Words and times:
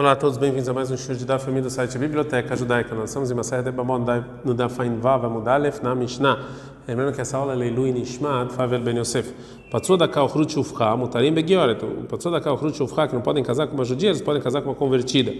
Olá 0.00 0.12
a 0.12 0.16
todos, 0.16 0.38
bem-vindos 0.38 0.66
a 0.66 0.72
mais 0.72 0.90
um 0.90 0.96
show 0.96 1.14
de 1.14 1.26
da 1.26 1.38
família 1.38 1.64
do 1.64 1.68
site 1.68 1.98
Biblioteca 1.98 2.56
Judaica. 2.56 2.94
Nós 2.94 3.10
estamos 3.10 3.30
em 3.30 3.34
uma 3.34 3.42
série 3.42 3.62
de 3.62 3.70
Bamon 3.70 4.02
no 4.42 4.54
Dafain 4.54 4.98
Vav 4.98 5.26
Amudalef 5.26 5.82
na 5.82 5.94
Mishnah. 5.94 6.42
Lembrando 6.88 7.14
que 7.14 7.20
essa 7.20 7.36
aula 7.36 7.52
é 7.52 7.56
Leilu 7.56 7.84
Nishmat 7.84 8.50
Favel 8.50 8.80
Ben 8.80 8.96
Yosef. 8.96 9.34
Patsua 9.70 9.98
da 9.98 10.08
Kal 10.08 10.26
Chrut 10.30 10.50
Shufcha, 10.54 10.96
Mutarim 10.96 11.34
Begioret. 11.34 11.78
Patsua 12.08 12.32
da 12.32 12.40
Kal 12.40 12.56
Chrut 12.56 12.78
Shufcha, 12.78 13.08
que 13.08 13.14
não 13.14 13.20
podem 13.20 13.44
casar 13.44 13.66
com 13.66 13.74
uma 13.74 13.84
judia, 13.84 14.08
eles 14.08 14.22
podem 14.22 14.40
casar 14.40 14.62
com 14.62 14.70
uma 14.70 14.74
convertida. 14.74 15.34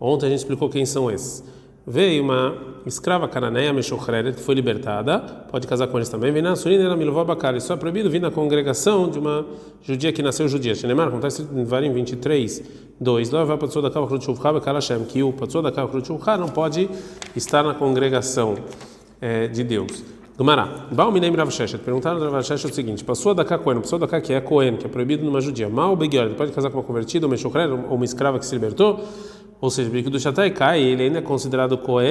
Ontem 0.00 0.26
a 0.26 0.30
gente 0.30 0.40
explicou 0.40 0.68
quem 0.68 0.84
são 0.84 1.08
esses. 1.08 1.44
Veio 1.84 2.22
uma 2.22 2.56
escrava 2.86 3.26
cananeia, 3.26 3.74
que 3.74 4.40
foi 4.40 4.54
libertada, 4.54 5.18
pode 5.50 5.66
casar 5.66 5.88
com 5.88 5.98
eles 5.98 6.08
também. 6.08 6.30
Vem 6.30 6.40
na 6.40 6.54
Surina, 6.54 6.84
ela 6.84 6.96
Milová 6.96 7.24
Bakari. 7.24 7.60
Só 7.60 7.74
é 7.74 7.76
proibido 7.76 8.08
vir 8.08 8.20
na 8.20 8.30
congregação 8.30 9.10
de 9.10 9.18
uma 9.18 9.44
judia 9.82 10.12
que 10.12 10.22
nasceu 10.22 10.46
judia. 10.46 10.76
Shenemar, 10.76 11.08
acontece 11.08 11.42
em 11.42 11.64
Varim 11.64 11.92
23, 11.92 12.62
2. 13.00 13.30
Lá 13.30 13.42
vai 13.42 13.58
para 13.58 13.82
da 13.82 13.90
Kava 13.90 14.06
Krutchuvcha, 14.06 14.52
Bekarashem, 14.52 15.04
que 15.06 15.24
o 15.24 15.32
Patsua 15.32 15.60
da 15.60 15.72
Kava 15.72 15.88
Krutchuvcha 15.88 16.36
não 16.36 16.48
pode 16.48 16.88
estar 17.34 17.64
na 17.64 17.74
congregação 17.74 18.54
é, 19.20 19.48
de 19.48 19.64
Deus. 19.64 20.04
Gumará, 20.38 20.86
Balminem 20.90 21.34
Rav 21.34 21.50
Sheshet, 21.50 21.82
perguntaram 21.84 22.24
ao 22.24 22.30
Rav 22.30 22.42
Sheshet 22.42 22.72
o 22.72 22.74
seguinte: 22.74 23.04
Passou 23.04 23.34
da 23.34 23.44
Cohen, 23.44 23.80
passou 23.80 23.98
da 23.98 24.20
que 24.20 24.32
é 24.32 24.40
Cohen, 24.40 24.76
que 24.76 24.86
é 24.86 24.88
proibido 24.88 25.24
numa 25.24 25.40
judia. 25.40 25.68
Mal 25.68 25.94
Begior, 25.94 26.30
pode 26.30 26.52
casar 26.52 26.70
com 26.70 26.78
uma 26.78 26.84
convertida, 26.84 27.26
uma 27.26 27.36
ou 27.88 27.96
uma 27.96 28.04
escrava 28.04 28.38
que 28.38 28.46
se 28.46 28.54
libertou? 28.54 29.00
Ou 29.62 29.70
seja, 29.70 29.88
o 29.88 30.10
do 30.10 30.18
Shatai 30.18 30.50
cai, 30.50 30.82
ele 30.82 31.04
ainda 31.04 31.20
é 31.20 31.22
considerado 31.22 31.78
Cohen, 31.78 32.10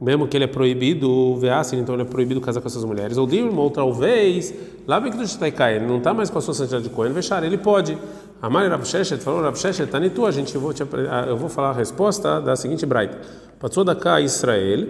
mesmo 0.00 0.28
que 0.28 0.36
ele 0.36 0.44
é 0.44 0.46
proibido, 0.46 1.34
veasse, 1.34 1.74
então 1.74 1.96
ele 1.96 2.02
é 2.02 2.04
proibido 2.04 2.40
casar 2.40 2.60
com 2.60 2.68
essas 2.68 2.84
mulheres. 2.84 3.18
Ou 3.18 3.26
Dilma, 3.26 3.60
ou 3.60 3.68
talvez, 3.68 4.54
lá 4.86 5.00
bem 5.00 5.10
que 5.10 5.18
do 5.18 5.26
Shatai 5.26 5.50
cai, 5.50 5.74
ele 5.74 5.86
não 5.86 5.98
está 5.98 6.14
mais 6.14 6.30
com 6.30 6.38
a 6.38 6.40
sua 6.40 6.54
santidade 6.54 6.84
de 6.84 6.90
Cohen, 6.90 7.12
fechar, 7.12 7.42
ele 7.42 7.58
pode. 7.58 7.98
Amar 8.40 8.70
Rav 8.70 8.84
Sheshet 8.84 9.20
falou, 9.24 9.42
Rav 9.42 9.56
Sheshet, 9.56 9.90
Tanitu, 9.90 10.24
a 10.24 10.30
gente 10.30 10.56
vou 10.56 10.72
te, 10.72 10.84
eu 11.26 11.36
vou 11.36 11.48
falar 11.48 11.70
a 11.70 11.74
resposta 11.74 12.40
da 12.40 12.54
seguinte 12.54 12.86
braita. 12.86 13.18
Passou 13.58 13.82
da 13.82 13.96
cá 13.96 14.20
Israel, 14.20 14.86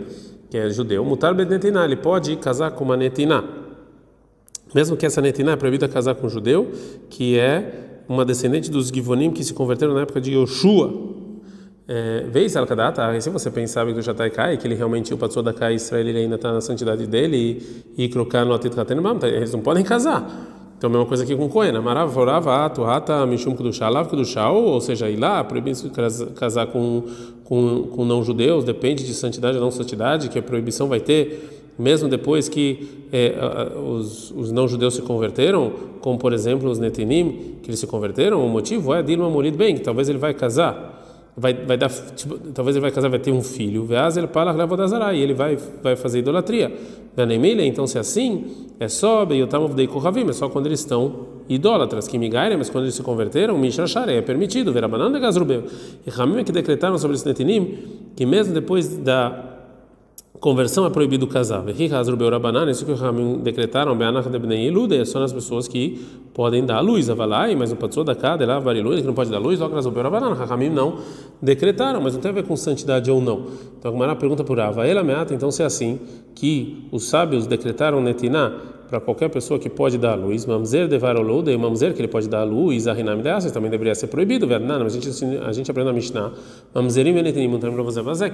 que 0.50 0.58
é 0.58 0.68
judeu, 0.68 1.02
mutar 1.06 1.32
bednetiná, 1.32 1.86
ele 1.86 1.96
pode 1.96 2.36
casar 2.36 2.72
com 2.72 2.84
uma 2.84 2.98
netiná. 2.98 3.42
Mesmo 4.74 4.94
que 4.94 5.06
essa 5.06 5.22
netiná 5.22 5.52
é 5.52 5.56
proibida 5.56 5.88
casar 5.88 6.16
com 6.16 6.26
um 6.26 6.30
judeu, 6.30 6.70
que 7.08 7.38
é 7.38 7.89
uma 8.10 8.24
descendente 8.24 8.68
dos 8.70 8.88
Givonim 8.88 9.30
que 9.30 9.44
se 9.44 9.54
converteram 9.54 9.94
na 9.94 10.00
época 10.00 10.20
de 10.20 10.32
Yoshua. 10.32 10.92
Veis 12.30 12.56
al 12.56 12.66
se 13.20 13.30
você 13.30 13.50
pensava 13.50 13.92
que 13.92 13.98
o 13.98 14.02
Shatai 14.02 14.30
Kai, 14.30 14.56
que 14.56 14.66
ele 14.66 14.74
realmente 14.74 15.14
o 15.14 15.16
passou 15.16 15.42
da 15.42 15.52
Kai 15.52 15.74
Israel, 15.74 16.08
ele 16.08 16.18
ainda 16.18 16.34
está 16.34 16.52
na 16.52 16.60
santidade 16.60 17.06
dele 17.06 17.62
e 17.96 18.08
colocar 18.08 18.44
no 18.44 18.52
Atit 18.52 18.74
Katenbam, 18.74 19.18
eles 19.22 19.52
não 19.52 19.60
podem 19.60 19.84
casar. 19.84 20.24
Então, 20.76 20.88
a 20.88 20.90
mesma 20.90 21.06
coisa 21.06 21.24
aqui 21.24 21.36
com 21.36 21.48
Cohen. 21.48 21.76
Amarav, 21.76 22.10
Vorava, 22.10 22.64
Atuhata, 22.64 23.24
Mishum 23.26 23.54
Kudushá, 23.54 23.88
Lav 23.88 24.08
Kudushá, 24.08 24.50
ou 24.50 24.80
seja, 24.80 25.08
ir 25.08 25.16
lá, 25.16 25.44
proibido 25.44 25.90
casar 26.34 26.66
com, 26.68 27.04
com, 27.44 27.82
com 27.94 28.04
não-judeus, 28.04 28.64
depende 28.64 29.04
de 29.04 29.12
santidade 29.14 29.56
ou 29.56 29.62
não 29.62 29.70
santidade, 29.70 30.28
que 30.28 30.38
a 30.38 30.42
proibição 30.42 30.88
vai 30.88 31.00
ter 31.00 31.59
mesmo 31.78 32.08
depois 32.08 32.48
que 32.48 33.06
é, 33.12 33.34
os, 33.76 34.30
os 34.30 34.52
não-judeus 34.52 34.94
se 34.94 35.02
converteram, 35.02 35.72
como 36.00 36.18
por 36.18 36.32
exemplo 36.32 36.70
os 36.70 36.78
Netinim, 36.78 37.56
que 37.62 37.70
eles 37.70 37.80
se 37.80 37.86
converteram, 37.86 38.44
o 38.44 38.48
motivo 38.48 38.94
é 38.94 39.02
Dilma 39.02 39.30
Morid 39.30 39.56
bem, 39.56 39.74
que 39.74 39.80
talvez 39.80 40.08
ele 40.08 40.18
vai 40.18 40.34
casar, 40.34 41.00
vai, 41.36 41.54
vai 41.54 41.76
dar, 41.76 41.88
tipo, 41.88 42.36
talvez 42.52 42.76
ele 42.76 42.82
vai 42.82 42.90
casar, 42.90 43.08
vai 43.08 43.18
ter 43.18 43.32
um 43.32 43.42
filho, 43.42 43.84
Veaz 43.84 44.16
ele 44.16 44.26
para 44.26 44.52
e 45.14 45.20
ele 45.22 45.34
vai, 45.34 45.56
vai 45.82 45.96
fazer 45.96 46.18
idolatria. 46.18 46.72
Danemilha, 47.16 47.64
então 47.64 47.86
se 47.86 47.96
é 47.96 48.00
assim, 48.00 48.44
é 48.78 48.88
só 48.88 49.24
Beyotamov 49.24 49.74
é 49.78 50.32
só 50.32 50.48
quando 50.48 50.66
eles 50.66 50.80
estão 50.80 51.26
idólatras, 51.48 52.06
que 52.06 52.16
migaire, 52.16 52.56
mas 52.56 52.70
quando 52.70 52.84
eles 52.84 52.94
se 52.94 53.02
converteram, 53.02 53.58
Mishashare, 53.58 54.12
é 54.12 54.22
permitido, 54.22 54.72
Verabanan 54.72 55.10
de 55.10 55.18
Gazrubeu. 55.18 55.64
E 56.06 56.10
Ramim 56.10 56.38
é 56.38 56.44
que 56.44 56.52
decretaram 56.52 56.96
sobre 56.96 57.16
os 57.16 57.24
Netinim, 57.24 57.78
que 58.14 58.24
mesmo 58.24 58.54
depois 58.54 58.96
da 58.98 59.49
conversão 60.40 60.86
é 60.86 60.90
proibido 60.90 61.26
casar. 61.26 61.62
Isso 61.68 62.84
que 62.84 62.92
o 62.92 62.94
Ramim 62.94 63.38
decretaram, 63.38 63.96
é 64.92 65.04
só 65.04 65.20
nas 65.20 65.32
pessoas 65.32 65.68
que 65.68 66.00
podem 66.32 66.64
dar 66.64 66.80
luz. 66.80 67.10
Avalai, 67.10 67.54
mas 67.54 67.70
não 67.70 67.76
pode 67.76 68.02
da 68.02 68.14
cá, 68.14 68.36
dela 68.36 68.58
luz, 68.58 69.00
que 69.00 69.06
não 69.06 69.14
pode 69.14 69.30
dar 69.30 69.38
luz, 69.38 69.60
logo. 69.60 69.74
Ramim 69.76 70.70
não 70.70 70.96
decretaram, 71.42 72.00
mas 72.00 72.14
não 72.14 72.20
tem 72.20 72.30
a 72.30 72.34
ver 72.34 72.44
com 72.44 72.56
santidade 72.56 73.10
ou 73.10 73.20
não. 73.20 73.44
Então 73.78 73.90
a 73.90 73.94
Gemara 73.94 74.16
pergunta 74.16 74.42
por 74.42 74.58
Ava, 74.58 74.86
ela 74.86 75.04
meata, 75.04 75.34
então 75.34 75.50
se 75.50 75.62
é 75.62 75.66
assim, 75.66 75.98
que 76.34 76.88
os 76.90 77.08
sábios 77.08 77.46
decretaram 77.46 78.00
netiná 78.00 78.52
para 78.88 79.00
qualquer 79.00 79.28
pessoa 79.28 79.56
que 79.56 79.70
pode 79.70 79.96
dar 79.98 80.12
a 80.12 80.14
luz, 80.16 80.44
mamzer 80.44 80.88
devarolude, 80.88 81.56
mamzer 81.56 81.94
que 81.94 82.00
ele 82.00 82.08
pode 82.08 82.28
dar 82.28 82.40
a 82.40 82.44
luz, 82.44 82.88
arinam 82.88 83.18
deassas 83.18 83.52
também 83.52 83.70
deveria 83.70 83.94
ser 83.94 84.08
proibido, 84.08 84.48
verdade? 84.48 84.82
Mas 84.82 84.96
a 84.96 85.00
gente 85.00 85.38
a 85.46 85.52
gente 85.52 85.70
aprende 85.70 85.88
na 85.88 85.92
Mishnah, 85.92 86.32
mamzerim 86.74 87.12
venetinim, 87.12 87.46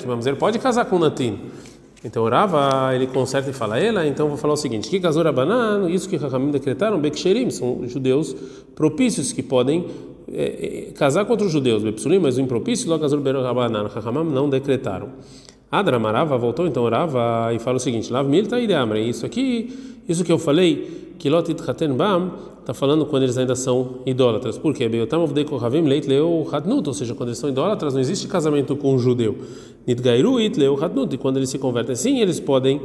mamzer 0.07 0.37
pode 0.37 0.59
casar 0.59 0.87
com 0.87 0.99
natin. 0.99 1.39
Então 2.05 2.23
orava, 2.23 2.95
ele 2.95 3.07
conserta 3.07 3.51
e 3.51 3.53
fala 3.53 3.79
ela, 3.79 4.07
então 4.07 4.29
vou 4.29 4.37
falar 4.37 4.55
o 4.55 4.57
seguinte: 4.57 4.89
que 4.89 5.01
casura 5.01 5.33
banana, 5.33 5.91
isso 5.91 6.09
que 6.09 6.17
Rahamim 6.17 6.51
decretaram, 6.51 6.99
Beksherim, 6.99 7.51
são 7.51 7.87
judeus 7.89 8.35
propícios 8.75 9.33
que 9.33 9.43
podem 9.43 9.87
é, 10.33 10.89
é, 10.89 10.93
casar 10.93 11.25
contra 11.25 11.47
os 11.47 11.53
judeus, 11.53 11.83
Bepsulim, 11.83 12.19
mas 12.19 12.37
o 12.37 12.41
impropício, 12.41 12.89
logo 12.89 13.03
casura 13.03 13.53
banana, 13.55 13.89
Rahamim 13.89 14.31
não 14.31 14.49
decretaram. 14.49 15.11
Adra 15.71 15.99
Marava 15.99 16.39
voltou 16.39 16.67
então 16.67 16.83
orava 16.83 17.53
e 17.53 17.59
fala 17.59 17.77
o 17.77 17.81
seguinte: 17.81 18.13
Lav 18.13 18.29
milta 18.29 18.61
ideamre, 18.61 19.01
isso 19.01 19.27
aqui, 19.27 19.96
isso 20.09 20.25
que 20.25 20.33
eu 20.33 20.39
falei, 20.39 21.15
que 21.19 21.29
lotit 21.29 21.61
haten 21.69 21.95
bam, 21.95 22.33
está 22.61 22.75
falando 22.75 23.07
quando 23.07 23.23
eles 23.23 23.39
ainda 23.39 23.55
são 23.55 24.01
idólatras. 24.05 24.59
Por 24.59 24.75
quê? 24.75 24.91
Ou 26.21 26.95
seja, 26.95 27.15
quando 27.15 27.29
eles 27.29 27.39
são 27.39 27.49
idólatras, 27.49 27.95
não 27.95 28.01
existe 28.01 28.27
casamento 28.27 28.75
com 28.77 28.95
um 28.95 28.99
judeu. 28.99 29.37
Nidgairu 29.87 30.39
it 30.39 30.59
leu 30.59 30.77
hatnut, 30.83 31.15
e 31.15 31.19
quando 31.19 31.37
eles 31.37 31.49
se 31.49 31.59
convertem 31.59 31.95
sim, 31.95 32.21
eles 32.21 32.41
podem 32.41 32.81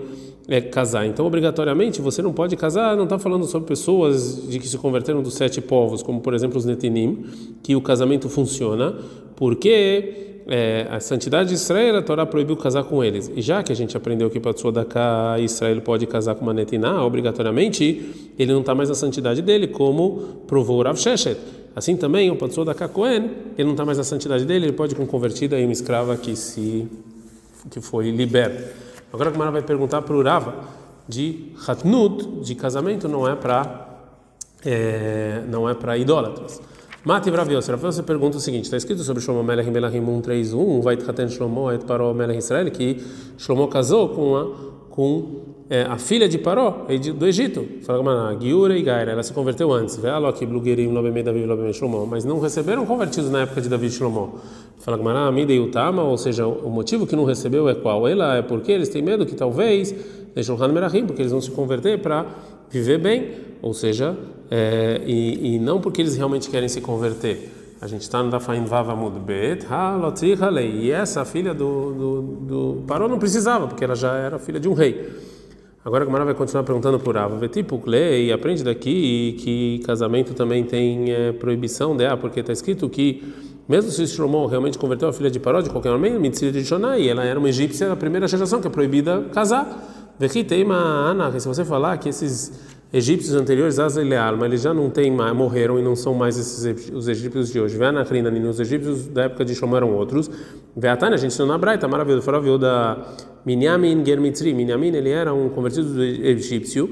é, 0.48 0.62
casar. 0.62 1.08
Então, 1.08 1.26
obrigatoriamente, 1.26 2.00
você 2.00 2.22
não 2.22 2.32
pode 2.32 2.56
casar, 2.56 2.96
não 2.96 3.06
está 3.06 3.18
falando 3.18 3.46
sobre 3.46 3.68
pessoas 3.68 4.48
de 4.48 4.60
que 4.60 4.68
se 4.68 4.78
converteram 4.78 5.24
dos 5.24 5.34
sete 5.34 5.60
povos, 5.60 6.04
como 6.04 6.22
por 6.22 6.34
exemplo 6.34 6.58
os 6.58 6.66
Netinim, 6.66 7.26
que 7.64 7.76
o 7.76 7.82
casamento 7.82 8.30
funciona, 8.30 8.96
porque 9.36 10.31
é, 10.54 10.86
a 10.92 11.00
santidade 11.00 11.48
de 11.48 11.56
Israel, 11.56 11.96
a 11.96 12.02
Torá 12.02 12.26
proibiu 12.26 12.58
casar 12.58 12.84
com 12.84 13.02
eles. 13.02 13.32
E 13.34 13.42
já 13.42 13.64
que 13.64 13.72
a 13.72 13.76
gente 13.76 13.96
aprendeu 13.96 14.30
que 14.30 14.38
para 14.38 14.54
Tzodaká 14.54 15.40
Israel 15.40 15.80
pode 15.80 16.06
casar 16.06 16.36
com 16.36 16.42
uma 16.42 16.54
netiná, 16.54 17.06
obrigatoriamente, 17.06 18.34
ele 18.38 18.52
não 18.52 18.60
está 18.60 18.76
mais 18.76 18.90
na 18.90 18.96
santidade 18.96 19.42
dele, 19.42 19.68
como 19.68 20.44
provou 20.48 20.84
Rav 20.84 20.98
Sheshet. 20.98 21.38
Assim 21.74 21.96
também, 21.96 22.30
o 22.30 22.36
Patzodaká 22.36 22.90
Cohen, 22.90 23.32
ele 23.58 23.64
não 23.64 23.72
está 23.72 23.86
mais 23.86 23.98
na 23.98 24.04
santidade 24.04 24.44
dele, 24.44 24.66
ele 24.66 24.74
pode 24.74 24.94
com 24.94 25.08
convertida 25.08 25.58
em 25.58 25.64
uma 25.64 25.72
escrava 25.72 26.18
que 26.18 26.36
se 26.36 26.86
que 27.70 27.80
foi 27.80 28.12
liberta. 28.12 28.74
Agora 29.14 29.30
a 29.30 29.32
Gemara 29.32 29.52
vai 29.52 29.62
perguntar 29.62 30.02
para 30.02 30.16
o 30.16 30.22
Rava 30.22 30.66
de 31.08 31.54
Hatnut, 31.66 32.28
de 32.42 32.56
casamento, 32.56 33.08
não 33.08 33.26
é 33.26 33.38
para 33.38 33.88
é, 34.66 35.44
não 35.48 35.70
é 35.70 35.74
para 35.74 35.98
idólatras. 35.98 36.60
Mati 37.04 37.32
Bravios, 37.32 37.68
você 37.68 38.04
pergunta 38.04 38.38
o 38.38 38.40
seguinte: 38.40 38.66
está 38.66 38.78
escrito 38.78 39.02
sobre 39.04 39.24
Shlomo 39.24 39.44
Melech 39.44 39.68
em 39.68 39.72
Melachim 39.72 40.06
131, 40.06 40.82
vai 40.82 40.96
tratar 40.96 41.28
Shlomo 41.28 41.72
et 41.72 41.84
Paró 41.84 42.14
Melech 42.14 42.38
Israel, 42.38 42.70
que 42.70 42.98
Shlomo 43.40 43.68
casou 43.68 44.10
com 44.10 44.36
a, 44.36 44.48
com 44.88 45.42
é, 45.68 45.82
a 45.82 45.98
filha 45.98 46.30
de 46.30 46.38
Paró 46.38 46.86
do 47.18 47.26
Egito. 47.26 47.66
Fala 47.82 48.38
Giura 48.40 48.78
e 48.78 48.84
Gaira, 48.84 49.14
ela 49.14 49.24
se 49.24 49.34
converteu 49.34 49.74
antes. 49.74 50.00
Que 50.38 50.46
Blugerim, 50.46 50.90
Lobemei, 50.90 51.24
Davi, 51.24 51.44
Lobemei, 51.44 51.74
Shlomo, 51.74 52.06
mas 52.06 52.24
não 52.24 52.40
receberam 52.40 52.86
convertidos 52.86 53.32
na 53.32 53.42
época 53.42 53.62
de 53.62 53.68
Davi 53.68 53.88
e 53.88 53.90
Shlomo. 53.90 54.36
Fala 54.78 54.98
Gamara, 54.98 55.22
Amida 55.22 55.52
e 55.52 55.60
Utama, 55.60 56.04
ou 56.04 56.20
seja, 56.20 56.46
o 56.46 56.70
motivo 56.70 57.08
que 57.08 57.16
não 57.16 57.24
recebeu 57.24 57.68
é 57.68 57.74
qual? 57.74 58.08
Ela 58.08 58.36
é 58.36 58.42
porque 58.44 58.72
eles 58.72 58.90
têm 58.90 59.02
medo 59.02 59.26
que 59.26 59.34
talvez 59.34 59.92
deixam 60.34 60.58
Merahim, 60.70 61.06
porque 61.06 61.22
eles 61.22 61.32
vão 61.32 61.42
se 61.42 61.52
converter 61.52 62.00
para 62.02 62.26
viver 62.70 62.98
bem, 62.98 63.32
ou 63.62 63.74
seja, 63.74 64.16
é, 64.50 65.02
e, 65.06 65.56
e, 65.56 65.60
não 65.60 65.82
porque 65.82 66.02
eles 66.02 66.16
realmente 66.16 66.50
querem 66.50 66.70
se 66.70 66.82
converter. 66.82 67.52
A 67.82 67.88
gente 67.88 68.02
está 68.02 68.22
no 68.22 68.30
Dafain 68.30 68.64
Vavamud 68.64 69.20
Bet, 69.20 69.66
e 70.62 70.92
essa 70.92 71.26
filha 71.26 71.54
do, 71.54 71.94
do, 71.94 72.22
do 72.22 72.84
Paró 72.88 73.08
não 73.08 73.18
precisava, 73.18 73.68
porque 73.68 73.84
ela 73.84 73.96
já 73.96 74.16
era 74.16 74.38
filha 74.38 74.60
de 74.60 74.70
um 74.70 74.74
rei. 74.74 75.10
Agora 75.84 76.04
a 76.04 76.06
Gamara 76.06 76.26
vai 76.26 76.36
continuar 76.36 76.64
perguntando 76.64 77.00
por 77.00 77.18
Ava, 77.18 77.36
Vetipukle, 77.38 78.28
e 78.28 78.32
aprende 78.32 78.64
daqui 78.64 79.36
que 79.40 79.80
casamento 79.84 80.36
também 80.36 80.64
tem 80.64 81.12
é, 81.12 81.32
proibição, 81.32 81.96
né? 81.96 82.16
porque 82.16 82.42
está 82.42 82.54
escrito 82.54 82.88
que 82.88 83.24
mesmo 83.68 83.90
se 83.90 84.06
Shlomo 84.06 84.46
realmente 84.46 84.78
converteu 84.78 85.08
a 85.08 85.14
filha 85.14 85.32
de 85.32 85.40
Paró, 85.40 85.62
de 85.62 85.70
qualquer 85.70 85.92
maneira, 85.92 86.20
Mitzir 86.20 86.52
de 86.52 86.64
Shonai, 86.64 87.08
ela 87.08 87.24
era 87.24 87.40
uma 87.40 87.50
egípcia, 87.50 87.92
a 87.92 87.96
primeira 87.96 88.28
geração 88.28 88.60
que 88.60 88.68
é 88.68 88.70
proibida 88.70 89.24
casar. 89.34 90.11
Vechiteima 90.22 90.76
Ana, 90.76 91.40
se 91.40 91.48
você 91.48 91.66
falar 91.66 91.98
que 91.98 92.08
esses 92.08 92.52
egípcios 92.94 93.34
anteriores, 93.34 93.80
Azelealma, 93.80 94.46
eles 94.46 94.62
já 94.62 94.72
não 94.72 94.88
têm 94.88 95.10
mais, 95.10 95.36
morreram 95.36 95.80
e 95.80 95.82
não 95.82 95.96
são 95.96 96.14
mais 96.14 96.38
esses 96.38 96.92
os 96.94 97.08
egípcios 97.08 97.52
de 97.52 97.60
hoje. 97.60 97.76
Veanakrina, 97.76 98.30
os 98.48 98.60
egípcios 98.60 99.08
da 99.08 99.24
época 99.24 99.44
de 99.44 99.56
Shlomo 99.56 99.76
eram 99.76 99.96
outros. 99.96 100.30
Veatana, 100.78 101.16
a 101.16 101.18
gente 101.18 101.32
ensinou 101.32 101.48
na 101.48 101.58
Braita, 101.58 101.88
maravilhoso, 101.88 102.22
falou 102.24 102.60
da 102.60 103.04
Minyamin 103.44 104.06
Germitri. 104.06 104.54
Minyamin, 104.54 104.96
ele 104.96 105.10
era 105.10 105.34
um 105.34 105.50
convertido 105.50 106.04
egípcio. 106.04 106.88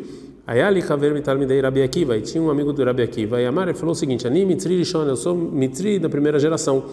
Aí 0.47 0.59
ali 0.59 0.81
Haver 0.81 1.13
Mitalmidei 1.13 1.61
Rabi 1.61 1.83
Akiva, 1.83 2.17
e 2.17 2.21
tinha 2.21 2.41
um 2.41 2.49
amigo 2.49 2.73
do 2.73 2.83
Rabi 2.83 3.03
Akiva, 3.03 3.39
e 3.39 3.45
Amar 3.45 3.71
falou 3.75 3.91
o 3.91 3.95
seguinte: 3.95 4.25
Ani 4.25 4.43
Mitri 4.43 4.81
eu 4.91 5.15
sou 5.15 5.35
Mitri 5.35 5.99
da 5.99 6.09
primeira 6.09 6.39
geração. 6.39 6.83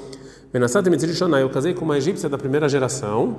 Benasat 0.52 0.86
Mitri 0.90 1.06
Rishon, 1.06 1.34
eu 1.38 1.48
casei 1.48 1.72
com 1.72 1.86
uma 1.86 1.96
egípcia 1.96 2.28
da 2.28 2.36
primeira 2.36 2.68
geração. 2.68 3.38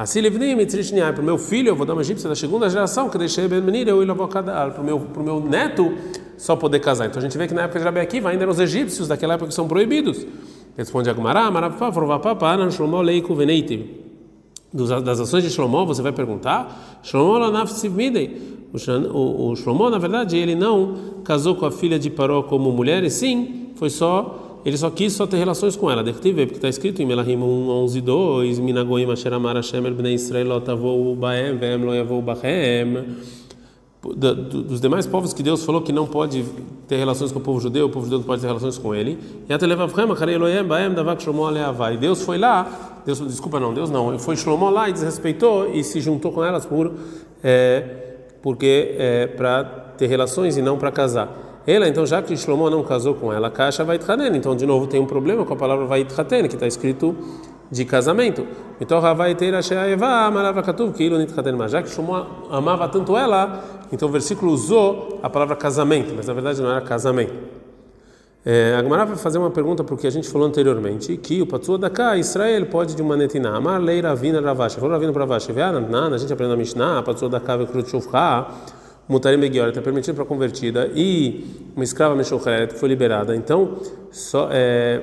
Assim, 0.00 0.22
para 0.22 1.20
o 1.20 1.24
meu 1.24 1.36
filho, 1.36 1.70
eu 1.70 1.74
vou 1.74 1.84
dar 1.84 1.94
uma 1.94 2.02
egípcia 2.02 2.28
da 2.28 2.36
segunda 2.36 2.70
geração, 2.70 3.08
que 3.08 3.18
deixei 3.18 3.48
Ben 3.48 3.60
Menir, 3.60 3.88
eu 3.88 4.00
ir 4.00 4.06
para 4.06 4.80
o 4.80 4.84
meu, 4.84 5.04
meu 5.16 5.40
neto 5.40 5.92
só 6.36 6.54
poder 6.54 6.78
casar. 6.78 7.06
Então 7.06 7.18
a 7.18 7.20
gente 7.20 7.36
vê 7.36 7.48
que 7.48 7.52
na 7.52 7.62
época 7.62 7.80
de 7.80 7.84
Rabi 7.84 7.98
Akiva 7.98 8.28
ainda 8.30 8.44
eram 8.44 8.52
os 8.52 8.60
egípcios 8.60 9.08
daquela 9.08 9.34
época 9.34 9.48
que 9.48 9.54
são 9.54 9.66
proibidos. 9.66 10.24
Responde 10.76 11.10
Agmará, 11.10 11.50
Marapá, 11.50 11.90
Forvapapá, 11.90 12.70
Shlomo 12.70 13.02
Leiku 13.02 13.34
Veneitiv. 13.34 13.86
Das 14.72 15.18
ações 15.18 15.42
de 15.42 15.50
Shlomo, 15.50 15.84
você 15.84 16.00
vai 16.00 16.12
perguntar, 16.12 17.00
Shlomo 17.02 17.36
Lanaf 17.36 17.72
Sivmidei. 17.72 18.68
O 18.72 19.56
Shlomo, 19.56 19.90
na 19.90 19.98
verdade, 19.98 20.36
ele 20.36 20.54
não 20.54 21.22
casou 21.24 21.56
com 21.56 21.66
a 21.66 21.72
filha 21.72 21.98
de 21.98 22.08
Paró 22.08 22.44
como 22.44 22.70
mulher, 22.70 23.02
e 23.02 23.10
sim, 23.10 23.70
foi 23.74 23.90
só, 23.90 24.47
ele 24.68 24.76
só 24.76 24.90
quis 24.90 25.14
só 25.14 25.26
ter 25.26 25.38
relações 25.38 25.76
com 25.76 25.90
ela. 25.90 26.04
Deve 26.04 26.18
porque 26.18 26.54
está 26.54 26.68
escrito 26.68 27.00
em 27.00 27.06
Melahim 27.06 27.42
11, 27.42 28.00
2, 28.00 28.58
Minagoim 28.58 29.10
Asher 29.10 29.32
Amar 29.32 29.56
Hashem 29.56 29.80
Bnei 29.80 30.14
Israel 30.14 30.50
Otavou 30.52 31.16
Baem 31.16 31.58
dos 34.00 34.80
demais 34.80 35.06
povos 35.06 35.32
que 35.32 35.42
Deus 35.42 35.64
falou 35.64 35.82
que 35.82 35.90
não 35.90 36.06
pode 36.06 36.44
ter 36.86 36.96
relações 36.96 37.32
com 37.32 37.38
o 37.38 37.42
povo 37.42 37.60
judeu, 37.60 37.86
o 37.86 37.88
povo 37.88 38.04
judeu 38.04 38.18
não 38.18 38.26
pode 38.26 38.40
ter 38.40 38.46
relações 38.46 38.78
com 38.78 38.94
ele. 38.94 39.18
E 39.48 39.52
Deus 41.96 42.22
foi 42.22 42.38
lá, 42.38 43.00
Deus 43.04 43.20
desculpa 43.20 43.58
não, 43.58 43.74
Deus 43.74 43.90
não, 43.90 44.18
foi 44.18 44.36
Shlomo 44.36 44.70
lá 44.70 44.88
e 44.88 44.92
desrespeitou 44.92 45.74
e 45.74 45.82
se 45.82 46.00
juntou 46.00 46.30
com 46.30 46.44
elas 46.44 46.64
por 46.64 46.92
é, 47.42 47.82
porque 48.40 48.94
é, 48.98 49.26
para 49.26 49.64
ter 49.64 50.06
relações 50.06 50.56
e 50.56 50.62
não 50.62 50.78
para 50.78 50.92
casar. 50.92 51.47
Ela 51.68 51.86
então 51.86 52.06
já 52.06 52.22
que 52.22 52.34
Shlomo 52.34 52.70
não 52.70 52.82
casou 52.82 53.14
com 53.14 53.30
ela, 53.30 53.50
caixa 53.50 53.84
vai 53.84 53.98
então 54.34 54.56
de 54.56 54.64
novo 54.64 54.86
tem 54.86 54.98
um 54.98 55.04
problema 55.04 55.44
com 55.44 55.52
a 55.52 55.56
palavra 55.56 55.84
vai 55.84 56.02
que 56.48 56.54
está 56.54 56.66
escrito 56.66 57.14
de 57.70 57.84
casamento. 57.84 58.46
Então 58.80 58.98
vai 59.12 59.34
ter 59.34 59.54
a 59.54 59.60
Sheaeva, 59.60 60.30
Marava 60.30 60.62
Katuv, 60.62 60.94
que 60.94 61.04
Ilo 61.04 61.18
Nitchaten 61.18 61.68
Já 61.68 61.82
que 61.82 61.90
Shlomo 61.90 62.26
amava 62.50 62.88
tanto 62.88 63.14
ela, 63.18 63.62
então 63.92 64.08
o 64.08 64.10
versículo 64.10 64.50
usou 64.50 65.20
a 65.22 65.28
palavra 65.28 65.54
casamento, 65.56 66.14
mas 66.16 66.26
na 66.26 66.32
verdade 66.32 66.62
não 66.62 66.70
era 66.70 66.80
casamento. 66.80 67.34
É, 68.46 68.74
a 68.74 68.82
Gemara 68.82 69.04
vai 69.04 69.16
fazer 69.16 69.36
uma 69.36 69.50
pergunta 69.50 69.84
porque 69.84 70.06
a 70.06 70.10
gente 70.10 70.26
falou 70.26 70.48
anteriormente 70.48 71.18
que 71.18 71.42
o 71.42 71.46
Patsua 71.46 71.76
da 71.76 72.16
Israel 72.16 72.64
pode 72.64 72.94
de 72.94 73.02
uma 73.02 73.14
netina. 73.14 73.54
Amar 73.54 73.78
lei 73.78 74.00
ravina 74.00 74.40
ravash. 74.40 74.76
Falou 74.76 74.92
ravina 74.92 75.12
ravash. 75.12 75.50
A 75.50 76.16
gente 76.16 76.32
aprende 76.32 76.50
na 76.50 76.56
Mishnah, 76.56 77.02
Patsua 77.02 77.28
da 77.28 77.40
cá 77.40 77.58
vekrut 77.58 77.90
shufra, 77.90 78.46
mutarim 79.08 79.38
begior, 79.38 79.68
está 79.68 79.80
permitido 79.80 80.14
para 80.14 80.24
convertida 80.24 80.90
e 80.94 81.46
uma 81.74 81.84
escrava 81.84 82.14
meshocheret 82.14 82.74
foi 82.74 82.88
liberada. 82.88 83.34
Então, 83.34 83.80
só 84.10 84.48
é, 84.52 85.00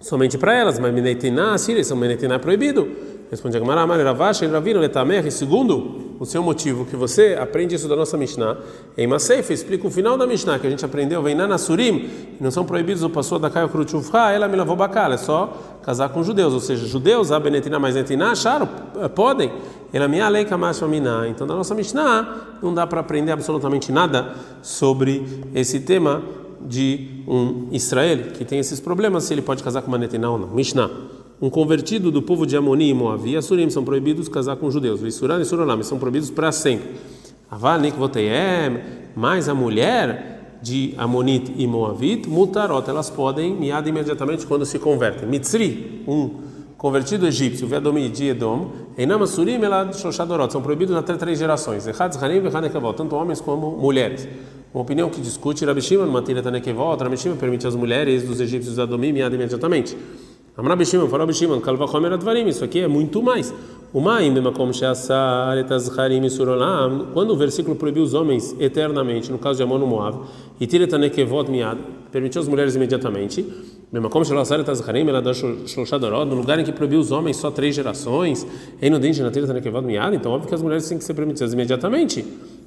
somente 0.00 0.38
para 0.38 0.54
elas, 0.54 0.78
mas 0.78 0.94
Minetina, 0.94 1.58
Síria, 1.58 1.82
são 1.82 2.02
é 2.02 2.38
proibido. 2.38 3.15
Responde 3.30 3.56
a 3.56 3.60
Amar 3.60 3.98
Ravash, 4.00 4.42
Ravino, 4.42 4.78
Letamer, 4.78 5.30
segundo 5.32 6.14
o 6.20 6.24
seu 6.24 6.42
motivo, 6.42 6.84
que 6.84 6.94
você 6.94 7.36
aprende 7.40 7.74
isso 7.74 7.88
da 7.88 7.96
nossa 7.96 8.16
Mishnah, 8.16 8.56
em 8.96 9.06
Maseif, 9.06 9.52
explica 9.52 9.86
o 9.86 9.90
final 9.90 10.16
da 10.16 10.26
Mishnah, 10.26 10.58
que 10.58 10.66
a 10.66 10.70
gente 10.70 10.84
aprendeu, 10.84 11.20
vem 11.22 11.34
na 11.34 11.58
Surim, 11.58 12.08
não 12.40 12.50
são 12.50 12.64
proibidos 12.64 13.02
o 13.02 13.10
passou 13.10 13.38
da 13.38 13.50
Caio 13.50 13.68
Krutchufra, 13.68 14.30
ela 14.30 14.46
me 14.46 14.56
lavou 14.56 14.76
bacala, 14.76 15.14
é 15.14 15.18
só 15.18 15.52
casar 15.82 16.08
com 16.08 16.22
judeus, 16.22 16.54
ou 16.54 16.60
seja, 16.60 16.86
judeus, 16.86 17.32
a 17.32 17.40
Benetina 17.40 17.78
mais 17.78 17.94
Netina, 17.96 18.30
acharam, 18.30 18.68
eh, 19.00 19.08
podem, 19.08 19.52
ela 19.92 20.08
me 20.08 20.20
alei 20.20 20.44
Kamashmina. 20.44 21.28
Então, 21.28 21.46
da 21.46 21.54
nossa 21.54 21.74
Mishnah, 21.74 22.58
não 22.62 22.72
dá 22.72 22.86
para 22.86 23.00
aprender 23.00 23.32
absolutamente 23.32 23.92
nada 23.92 24.34
sobre 24.62 25.44
esse 25.54 25.80
tema 25.80 26.22
de 26.60 27.22
um 27.28 27.68
Israel 27.72 28.30
que 28.34 28.44
tem 28.44 28.58
esses 28.58 28.80
problemas, 28.80 29.24
se 29.24 29.34
ele 29.34 29.42
pode 29.42 29.62
casar 29.62 29.82
com 29.82 29.88
uma 29.88 29.98
netina 29.98 30.30
ou 30.30 30.38
não. 30.38 30.48
Mishnah. 30.48 30.90
Um 31.40 31.50
convertido 31.50 32.10
do 32.10 32.22
povo 32.22 32.46
de 32.46 32.56
Amoni 32.56 32.88
e 32.88 32.94
Moavi 32.94 33.32
e 33.32 33.36
Assurim 33.36 33.68
são 33.68 33.84
proibidos 33.84 34.26
casar 34.26 34.56
com 34.56 34.70
judeus. 34.70 35.02
Visuran 35.02 35.38
e 35.42 35.44
Surolam 35.44 35.82
são 35.82 35.98
proibidos 35.98 36.30
para 36.30 36.50
sempre. 36.50 36.92
Avalik 37.50 37.94
Voteyem, 37.98 38.80
mas 39.14 39.46
a 39.46 39.54
mulher 39.54 40.58
de 40.62 40.94
Amonit 40.96 41.52
e 41.58 41.66
Moavit, 41.66 42.26
Mutarot, 42.26 42.88
elas 42.88 43.10
podem 43.10 43.54
miada 43.54 43.86
imediatamente 43.86 44.46
quando 44.46 44.64
se 44.64 44.78
convertem. 44.78 45.28
Mitzri, 45.28 46.02
um 46.08 46.30
convertido 46.78 47.26
egípcio, 47.26 47.66
Vedomi 47.66 48.08
de 48.08 48.28
Edom, 48.28 48.70
Einam 48.96 49.26
Surim, 49.26 49.62
ela 49.62 49.92
Shoshadorot, 49.92 50.50
são 50.50 50.62
proibidos 50.62 50.96
até 50.96 51.14
três 51.16 51.38
gerações. 51.38 51.86
Echad 51.86 52.16
Harim 52.16 52.38
e 52.38 52.94
tanto 52.96 53.14
homens 53.14 53.42
como 53.42 53.76
mulheres. 53.76 54.26
Uma 54.72 54.82
opinião 54.82 55.10
que 55.10 55.20
discute 55.20 55.66
Rabi 55.66 55.82
Shimon, 55.82 56.06
matéria 56.06 56.42
Tanekevot, 56.42 57.02
Rabi 57.02 57.18
Shimon 57.18 57.36
permite 57.36 57.66
às 57.66 57.74
mulheres 57.74 58.22
dos 58.24 58.40
egípcios 58.40 58.78
adomim 58.78 59.12
miada 59.12 59.34
imediatamente. 59.34 59.96
Amar 60.58 60.82
Shimon, 60.86 61.06
falou 61.06 61.30
Shimon, 61.30 61.60
Kalva 61.60 61.84
Homer 61.84 62.14
Advarim, 62.14 62.48
isso 62.48 62.64
aqui 62.64 62.80
é 62.80 62.88
muito 62.88 63.22
mais. 63.22 63.52
O 63.92 64.00
Maim, 64.00 64.32
Bemakom 64.32 64.72
Sheasar, 64.72 65.58
Etazharim 65.58 66.26
Surolam, 66.30 67.08
quando 67.12 67.32
o 67.32 67.36
versículo 67.36 67.76
proibiu 67.76 68.02
os 68.02 68.14
homens 68.14 68.56
eternamente, 68.58 69.30
no 69.30 69.36
caso 69.36 69.58
de 69.58 69.64
Amon 69.64 69.86
Moab, 69.86 70.18
e 70.58 70.66
Tiretanekevot 70.66 71.50
miad, 71.50 71.78
permitiu 72.10 72.40
as 72.40 72.48
mulheres 72.48 72.74
imediatamente. 72.74 73.44
Bemakom 73.92 74.24
Sheasar, 74.24 74.64
ela 74.96 75.20
dá 75.20 75.34
Shloshadorod, 75.34 76.30
no 76.30 76.36
lugar 76.36 76.58
em 76.58 76.64
que 76.64 76.72
proibiu 76.72 77.00
os 77.00 77.12
homens 77.12 77.36
só 77.36 77.50
três 77.50 77.74
gerações, 77.74 78.46
e 78.80 78.88
no 78.88 78.98
Dinge, 78.98 79.22
na 79.22 79.30
Tiretanekevot 79.30 79.84
miad, 79.84 80.16
então 80.16 80.32
óbvio 80.32 80.48
que 80.48 80.54
as 80.54 80.62
mulheres 80.62 80.88
têm 80.88 80.96
que 80.96 81.04
ser 81.04 81.12
permitidas 81.12 81.52
imediatamente. 81.52 82.24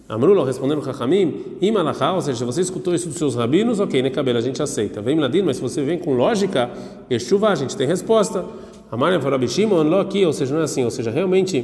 Amrullah 0.10 0.44
respondendo 0.44 0.84
Chachamim, 0.84 1.36
Imalachá, 1.62 2.14
ou 2.14 2.22
seja, 2.22 2.44
você 2.44 2.62
escutou 2.62 2.96
isso 2.96 3.08
dos 3.08 3.18
seus 3.18 3.36
rabinos, 3.36 3.80
ok, 3.80 4.02
né, 4.02 4.10
cabelo, 4.10 4.40
a 4.40 4.42
gente 4.42 4.60
aceita. 4.60 5.02
Vem 5.02 5.20
Ladino, 5.20 5.46
mas 5.46 5.58
se 5.58 5.62
você 5.62 5.84
vem 5.84 6.00
com 6.00 6.16
lógica, 6.16 6.68
Yeshuvah, 7.12 7.52
a 7.52 7.56
gente 7.56 7.78
tem 7.78 7.86
resposta. 7.86 8.44
Amarem 8.92 9.22
Farabi 9.22 9.48
Shimon, 9.48 9.84
lo 9.84 10.00
aqui, 10.00 10.26
ou 10.26 10.34
seja, 10.34 10.52
não 10.52 10.62
é 10.62 10.64
assim, 10.64 10.84
ou 10.84 10.90
seja, 10.90 11.12
realmente, 11.12 11.64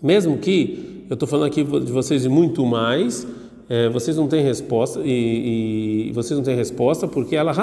mesmo 0.00 0.38
que 0.38 1.04
eu 1.10 1.14
estou 1.14 1.28
falando 1.28 1.48
aqui 1.48 1.64
de 1.64 1.90
vocês 1.90 2.24
muito 2.24 2.64
mais, 2.64 3.26
é, 3.68 3.88
vocês 3.88 4.16
não 4.16 4.28
têm 4.28 4.42
resposta 4.42 5.00
e, 5.02 6.08
e, 6.08 6.12
vocês 6.12 6.36
não 6.36 6.44
têm 6.44 6.54
resposta 6.54 7.08
porque 7.08 7.34
ela 7.34 7.54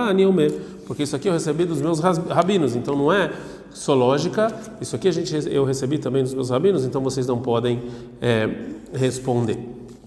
porque 0.87 1.03
isso 1.03 1.15
aqui 1.15 1.27
eu 1.27 1.33
recebi 1.33 1.63
dos 1.65 1.79
meus 1.79 1.99
rabinos, 1.99 2.75
então 2.75 2.95
não 2.95 3.13
é 3.13 3.31
só 3.69 3.93
lógica, 3.93 4.53
isso 4.81 4.95
aqui 4.95 5.07
a 5.07 5.11
gente 5.11 5.33
eu 5.49 5.63
recebi 5.63 5.99
também 5.99 6.23
dos 6.23 6.33
meus 6.33 6.49
rabinos, 6.49 6.85
então 6.85 7.01
vocês 7.01 7.27
não 7.27 7.39
podem 7.39 7.81
é, 8.21 8.49
responder. 8.93 9.57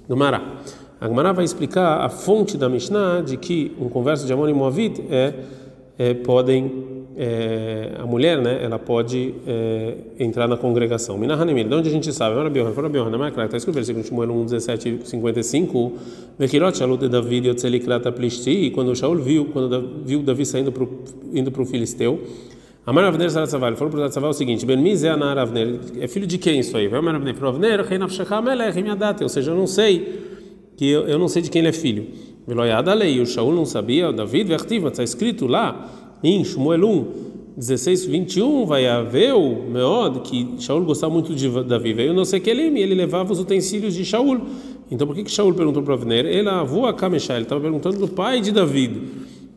Gumara. 0.08 0.42
A 1.00 1.08
Gumara 1.08 1.32
vai 1.32 1.44
explicar 1.44 2.00
a 2.00 2.08
fonte 2.08 2.56
da 2.56 2.68
Mishnah 2.68 3.20
de 3.20 3.36
que 3.36 3.76
um 3.78 3.88
converso 3.88 4.26
de 4.26 4.32
Amor 4.32 4.48
e 4.48 4.52
Moavit 4.52 5.04
é, 5.10 5.34
é 5.98 6.14
podem 6.14 6.83
é, 7.16 7.92
a 7.98 8.06
mulher, 8.06 8.40
né, 8.40 8.58
ela 8.62 8.78
pode 8.78 9.34
é, 9.46 9.94
entrar 10.18 10.48
na 10.48 10.56
congregação. 10.56 11.16
Minahanimir, 11.16 11.68
de 11.68 11.74
onde 11.74 11.88
a 11.88 11.92
gente 11.92 12.12
sabe? 12.12 12.36
Ora 12.36 12.50
Biohan, 12.50 12.72
fora 12.72 12.88
Biohan, 12.88 13.10
não 13.10 13.24
é 13.24 13.30
claro, 13.30 13.46
está 13.46 13.56
escrito 13.56 13.74
no 13.74 13.84
versículo 13.84 14.04
Shmuel 14.04 14.30
1, 14.30 14.44
17, 14.46 15.00
55, 15.04 15.92
Vekirot 16.38 16.76
Shalut 16.76 17.00
de 17.02 17.08
David 17.08 17.48
Yotzelikrat 17.48 18.06
Aplisti, 18.06 18.70
quando 18.70 18.94
Shaul 18.96 19.18
viu, 19.18 19.46
quando 19.46 20.02
viu 20.04 20.22
Davi 20.22 20.44
saindo 20.44 20.72
pro, 20.72 20.88
indo 21.32 21.52
para 21.52 21.62
o 21.62 21.66
Filisteu, 21.66 22.20
Amar 22.84 23.04
Avner 23.04 23.30
Zaratzavar, 23.30 23.68
ele 23.68 23.76
falou 23.76 23.90
para 23.90 23.98
o 23.98 24.00
Zaratzavar 24.00 24.30
o 24.30 24.34
seguinte: 24.34 24.66
Ben 24.66 24.76
Miz 24.76 25.04
é 25.04 25.10
Anar 25.10 25.38
Avner, 25.38 25.80
é 26.00 26.08
filho 26.08 26.26
de 26.26 26.36
quem 26.36 26.58
isso 26.58 26.76
aí? 26.76 26.88
Vai 26.88 26.98
Amar 26.98 27.14
Avner, 27.14 27.34
para 27.34 27.48
Avner, 27.48 27.80
Reinav 27.82 28.12
Shecham 28.12 28.42
Melech, 28.42 28.76
ou 29.22 29.28
seja, 29.28 29.52
eu 29.52 29.56
não 29.56 29.68
sei, 29.68 30.20
que 30.76 30.90
eu, 30.90 31.06
eu 31.06 31.18
não 31.18 31.28
sei 31.28 31.42
de 31.42 31.48
quem 31.48 31.60
ele 31.60 31.68
é 31.68 31.72
filho. 31.72 32.08
Veloyada 32.46 32.92
lei, 32.92 33.20
o 33.20 33.26
Shaul 33.26 33.54
não 33.54 33.64
sabia, 33.64 34.10
o 34.10 34.12
David 34.12 34.48
Vertiv, 34.48 34.84
está 34.86 35.02
escrito 35.02 35.46
lá 35.46 36.03
em 36.22 36.44
Shmuel 36.44 36.84
1, 36.88 37.06
16, 37.56 38.06
21, 38.06 38.66
vai 38.66 38.86
haver 38.86 39.32
o 39.32 39.70
Meod, 39.70 40.20
que 40.20 40.56
Shaul 40.58 40.84
gostava 40.84 41.12
muito 41.12 41.34
de 41.34 41.48
Davi, 41.62 41.92
veio 41.92 42.12
não 42.12 42.24
sei 42.24 42.40
que 42.40 42.50
ele, 42.50 42.62
ele 42.80 42.94
levava 42.94 43.32
os 43.32 43.38
utensílios 43.38 43.94
de 43.94 44.04
Shaul. 44.04 44.40
Então 44.90 45.06
por 45.06 45.14
que, 45.14 45.22
que 45.22 45.30
Shaul 45.30 45.54
perguntou 45.54 45.82
para 45.82 45.94
Avner? 45.94 46.26
Ele 46.26 46.48
avô 46.48 46.86
a 46.86 46.92
Kameshá, 46.92 47.34
ele 47.34 47.44
estava 47.44 47.60
perguntando 47.60 47.98
do 47.98 48.08
pai 48.08 48.40
de 48.40 48.50
David. 48.50 49.00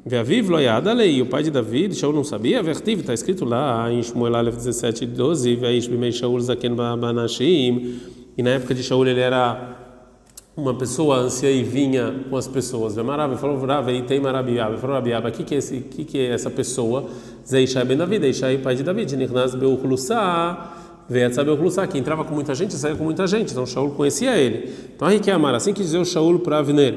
Veaviv 0.06 0.50
loyada 0.50 0.94
lei, 0.94 1.22
o 1.22 1.26
pai 1.26 1.44
de 1.44 1.52
David, 1.52 1.96
Shaul 1.96 2.14
não 2.14 2.24
sabia, 2.24 2.62
vertiv, 2.64 3.00
está 3.00 3.14
escrito 3.14 3.44
lá 3.44 3.92
em 3.92 4.02
Shmuel 4.02 4.36
Aleph 4.36 4.56
17, 4.56 5.06
12, 5.06 5.56
veish 5.56 5.88
bimei 5.88 6.12
Shaul 6.12 6.40
zaken 6.40 6.76
banashim, 6.76 8.00
e 8.38 8.44
na 8.44 8.52
época 8.52 8.74
de 8.74 8.84
Shaul 8.84 9.08
ele 9.08 9.20
era 9.20 9.87
uma 10.58 10.74
pessoa 10.74 11.18
anciã 11.18 11.52
e 11.52 11.62
vinha 11.62 12.26
com 12.28 12.36
as 12.36 12.48
pessoas. 12.48 12.96
Vemarav 12.96 13.38
falou, 13.38 13.64
Rav, 13.64 13.90
e 13.90 14.02
tem 14.02 14.20
Marabiab, 14.20 14.76
falou 14.78 14.96
Rabiab, 14.96 15.28
o 15.28 15.32
que 15.32 15.54
é 15.54 15.58
esse, 15.60 15.82
que 15.82 16.18
é 16.18 16.32
essa 16.32 16.50
pessoa? 16.50 17.06
Zeishai 17.48 17.86
ben 17.86 17.96
David, 17.96 18.24
Zeishai 18.24 18.58
pai 18.58 18.76
de 18.76 18.82
David, 18.82 19.16
Nirnaz 19.16 19.54
beuchlussá, 19.54 21.06
Veatzah 21.08 21.44
beuchlussá, 21.44 21.86
que 21.86 22.00
entrava 22.00 22.26
com 22.26 22.34
muita 22.34 22.56
gente 22.56 22.74
saía 22.74 22.96
com 22.96 23.04
muita 23.04 23.28
gente, 23.28 23.52
então 23.52 23.68
Shaul 23.68 23.92
conhecia 23.92 24.36
ele. 24.36 24.74
Então 24.96 25.08
aí 25.08 25.20
que 25.20 25.30
é 25.30 25.34
Amar, 25.34 25.54
assim 25.54 25.74
que 25.74 25.84
dizer 25.84 26.00
o 26.00 26.06
Shaul 26.06 26.40
para 26.40 26.58
Avner, 26.58 26.96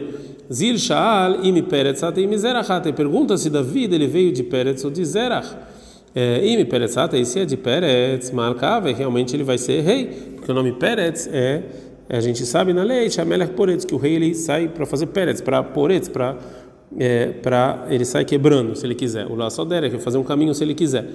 Zil 0.50 0.78
Shaal 0.78 1.44
imi 1.44 1.60
Peretz 1.60 2.00
imi 2.16 2.38
Zerachat. 2.38 2.90
Pergunta 2.94 3.36
se 3.36 3.50
David 3.50 3.94
ele 3.94 4.06
veio 4.06 4.32
de 4.32 4.42
Peretz 4.42 4.82
ou 4.86 4.90
de 4.90 5.04
Zerach. 5.04 5.54
É, 6.14 6.44
imi 6.44 6.64
Peretz 6.64 6.96
e 7.12 7.24
se 7.26 7.40
é 7.40 7.44
de 7.44 7.58
Peretz, 7.58 8.30
Malkave, 8.30 8.94
realmente 8.94 9.36
ele 9.36 9.44
vai 9.44 9.58
ser 9.58 9.82
rei, 9.82 10.06
porque 10.34 10.50
o 10.50 10.54
nome 10.54 10.72
Peretz 10.72 11.28
é, 11.30 11.62
a 12.16 12.20
gente 12.20 12.44
sabe 12.44 12.72
na 12.72 12.82
lei, 12.82 13.08
Shamelech 13.08 13.52
Poretz, 13.52 13.84
que 13.84 13.94
o 13.94 13.98
rei 13.98 14.14
ele 14.14 14.34
sai 14.34 14.68
para 14.68 14.84
fazer 14.84 15.06
Peretz, 15.06 15.40
para 15.40 15.62
Poretz, 15.62 16.08
para 16.08 16.36
é, 16.98 17.26
para 17.26 17.86
ele 17.88 18.04
sai 18.04 18.24
quebrando, 18.24 18.74
se 18.74 18.84
ele 18.84 18.96
quiser. 18.96 19.26
O 19.26 19.36
Laçodera, 19.36 19.88
que 19.88 19.98
fazer 19.98 20.18
um 20.18 20.24
caminho 20.24 20.52
se 20.52 20.64
ele 20.64 20.74
quiser. 20.74 21.06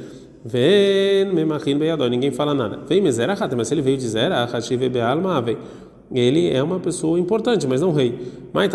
Vem, 0.43 1.33
memachin 1.33 1.77
beyador, 1.77 2.09
ninguém 2.09 2.31
fala 2.31 2.53
nada. 2.53 2.79
Vem, 2.87 3.01
Mezerachat, 3.01 3.53
mas 3.55 3.67
se 3.67 3.73
ele 3.73 3.81
veio 3.81 3.97
de 3.97 4.07
Zerachat, 4.07 4.65
Shive 4.65 4.87
Bealma, 4.87 5.41
vem 5.41 5.57
ele 6.13 6.49
é 6.49 6.61
uma 6.61 6.79
pessoa 6.79 7.19
importante, 7.19 7.65
mas 7.67 7.81
não 7.81 7.91
rei. 7.91 8.13
Mas 8.53 8.71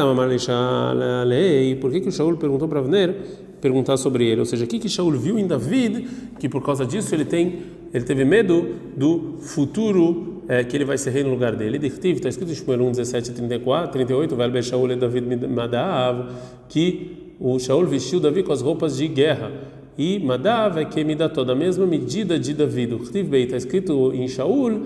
lei. 1.26 1.76
Por 1.76 1.90
que 1.90 2.00
que 2.00 2.08
o 2.08 2.12
Shaul 2.12 2.36
perguntou 2.36 2.66
para 2.66 2.80
Avner 2.80 3.14
perguntar 3.60 3.96
sobre 3.96 4.26
ele? 4.26 4.40
Ou 4.40 4.46
seja, 4.46 4.64
o 4.64 4.66
que 4.66 4.78
que 4.78 4.88
Shaul 4.88 5.12
viu 5.12 5.38
em 5.38 5.46
David 5.46 6.08
que 6.38 6.48
por 6.48 6.62
causa 6.62 6.84
disso 6.84 7.14
ele 7.14 7.24
tem, 7.24 7.60
ele 7.92 8.04
teve 8.04 8.24
medo 8.24 8.74
do 8.96 9.36
futuro 9.40 10.39
é, 10.50 10.64
que 10.64 10.76
ele 10.76 10.84
vai 10.84 10.98
ser 10.98 11.10
rei 11.10 11.22
no 11.22 11.30
lugar 11.30 11.54
dele. 11.54 11.78
Está 11.86 12.28
escrito 12.28 12.50
em 12.50 12.54
Shmuel 12.56 12.82
1, 12.82 12.90
17, 12.90 13.30
34, 13.34 13.92
38, 13.92 14.34
vai 14.34 14.50
Shaul 14.64 14.90
e 14.90 14.96
David 14.96 15.46
Madav, 15.46 16.26
que 16.68 17.34
o 17.38 17.56
Shaul 17.60 17.86
vestiu 17.86 18.18
Davi 18.18 18.42
com 18.42 18.52
as 18.52 18.60
roupas 18.60 18.96
de 18.96 19.06
guerra 19.06 19.52
e 19.96 20.18
Madav 20.18 20.78
é 20.78 20.84
que 20.86 21.04
me 21.04 21.14
dá 21.14 21.28
toda 21.28 21.52
a 21.52 21.54
mesma 21.54 21.86
medida 21.86 22.38
de 22.38 22.54
Davi. 22.54 22.86
O 22.86 22.98
está 23.42 23.56
escrito 23.56 24.12
em 24.14 24.26
Shaul, 24.26 24.82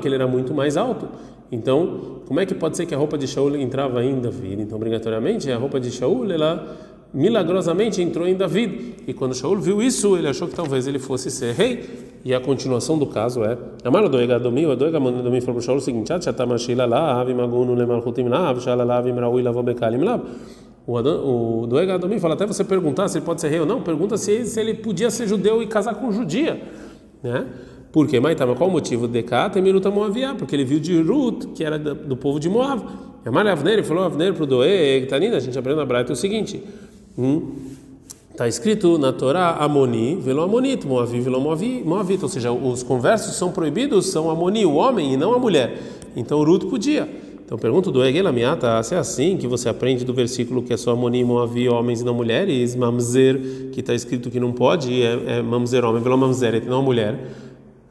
que 0.00 0.08
ele 0.08 0.14
era 0.14 0.28
muito 0.28 0.52
mais 0.52 0.76
alto. 0.76 1.08
Então, 1.50 2.20
como 2.26 2.38
é 2.38 2.46
que 2.46 2.54
pode 2.54 2.76
ser 2.76 2.86
que 2.86 2.94
a 2.94 2.98
roupa 2.98 3.16
de 3.16 3.26
Shaul 3.26 3.56
entrava 3.56 4.04
em 4.04 4.20
Davi? 4.20 4.56
Então, 4.60 4.76
obrigatoriamente, 4.76 5.50
a 5.50 5.56
roupa 5.56 5.80
de 5.80 5.90
Shaul, 5.90 6.30
ela 6.30 6.76
milagrosamente 7.12 8.00
entrou 8.02 8.26
em 8.26 8.34
Davi. 8.34 8.96
E 9.06 9.12
quando 9.12 9.34
Shaul 9.34 9.56
viu 9.58 9.82
isso, 9.82 10.16
ele 10.16 10.28
achou 10.28 10.48
que 10.48 10.54
talvez 10.54 10.86
ele 10.86 10.98
fosse 10.98 11.30
ser 11.30 11.54
rei. 11.54 12.10
E 12.24 12.34
a 12.34 12.40
continuação 12.40 12.98
do 12.98 13.06
caso 13.06 13.42
é: 13.44 13.56
Amar 13.84 14.08
doega 14.08 14.38
domi, 14.38 14.66
o 14.66 14.76
doega 14.76 14.98
domi 15.00 15.40
falou 15.40 15.56
para 15.56 15.62
Shaul 15.62 15.78
o 15.78 15.80
seguinte: 15.80 16.08
Chatamashila 16.22 16.86
lá, 16.86 17.20
avi 17.20 17.34
magunu 17.34 17.74
lemalchutim 17.74 18.24
lá, 18.24 18.54
shalala 18.60 18.98
avi 18.98 19.12
mraui 19.12 19.42
lavobekalim 19.42 20.04
lá. 20.04 20.20
O, 20.86 21.62
o 21.62 21.66
Doeg 21.66 21.90
Adomim 21.90 22.18
fala 22.18 22.34
até 22.34 22.46
você 22.46 22.64
perguntar 22.64 23.06
se 23.08 23.18
ele 23.18 23.24
pode 23.24 23.40
ser 23.40 23.48
rei 23.48 23.60
ou 23.60 23.66
não, 23.66 23.82
pergunta 23.82 24.16
se, 24.16 24.44
se 24.44 24.58
ele 24.58 24.74
podia 24.74 25.10
ser 25.10 25.28
judeu 25.28 25.62
e 25.62 25.66
casar 25.66 25.94
com 25.94 26.10
judia, 26.10 26.60
né? 27.22 27.46
Por 27.92 28.06
quê? 28.06 28.20
Mas 28.20 28.36
qual 28.56 28.68
o 28.68 28.72
motivo? 28.72 29.08
Decat 29.08 29.58
e 29.58 29.62
Miruta 29.62 29.90
Moaviá, 29.90 30.34
porque 30.34 30.54
ele 30.54 30.64
viu 30.64 30.78
de 30.78 31.00
Ruth, 31.02 31.46
que 31.54 31.64
era 31.64 31.76
do, 31.78 32.16
povo 32.16 32.38
de 32.38 32.48
Moab. 32.48 32.82
Amar 33.24 33.46
Avner, 33.48 33.74
ele 33.74 33.82
falou 33.82 34.04
Avner 34.04 34.32
para 34.32 34.44
o 34.44 34.46
Doeg, 34.46 35.06
Tanina, 35.06 35.36
a 35.36 35.40
gente 35.40 35.58
aprende 35.58 35.78
na 35.78 35.84
Braita 35.84 36.12
o 36.12 36.16
seguinte, 36.16 36.62
hum, 37.20 37.42
Está 38.30 38.48
escrito 38.48 38.96
na 38.96 39.12
Torá 39.12 39.56
Amoni, 39.56 40.16
velo 40.16 40.40
Amonito, 40.40 40.88
Moavi, 40.88 41.20
velo 41.20 41.40
Moavito, 41.40 42.22
ou 42.22 42.28
seja, 42.28 42.50
os 42.50 42.82
conversos 42.82 43.34
são 43.34 43.52
proibidos, 43.52 44.06
são 44.06 44.30
Amoni, 44.30 44.64
o 44.64 44.76
homem, 44.76 45.12
e 45.12 45.16
não 45.16 45.34
a 45.34 45.38
mulher. 45.38 45.78
Então 46.16 46.42
Ruth 46.42 46.64
podia. 46.64 47.06
Então 47.50 47.58
pergunto 47.58 47.90
do 47.90 48.04
Egelamiata, 48.04 48.80
se 48.84 48.94
é 48.94 48.98
assim 48.98 49.36
que 49.36 49.48
você 49.48 49.68
aprende 49.68 50.04
do 50.04 50.14
versículo 50.14 50.62
que 50.62 50.72
é 50.72 50.76
só 50.76 50.92
amonímo 50.92 51.40
havia 51.40 51.72
homens 51.72 52.00
e 52.00 52.04
não 52.04 52.14
mulheres, 52.14 52.76
mamzer, 52.76 53.70
que 53.72 53.80
está 53.80 53.92
escrito 53.92 54.30
que 54.30 54.38
não 54.38 54.52
pode, 54.52 55.02
é, 55.02 55.38
é 55.38 55.42
mamzer 55.42 55.84
homem, 55.84 56.00
pelo 56.00 56.16
mamzer, 56.16 56.64
não 56.64 56.80
mulher. 56.80 57.18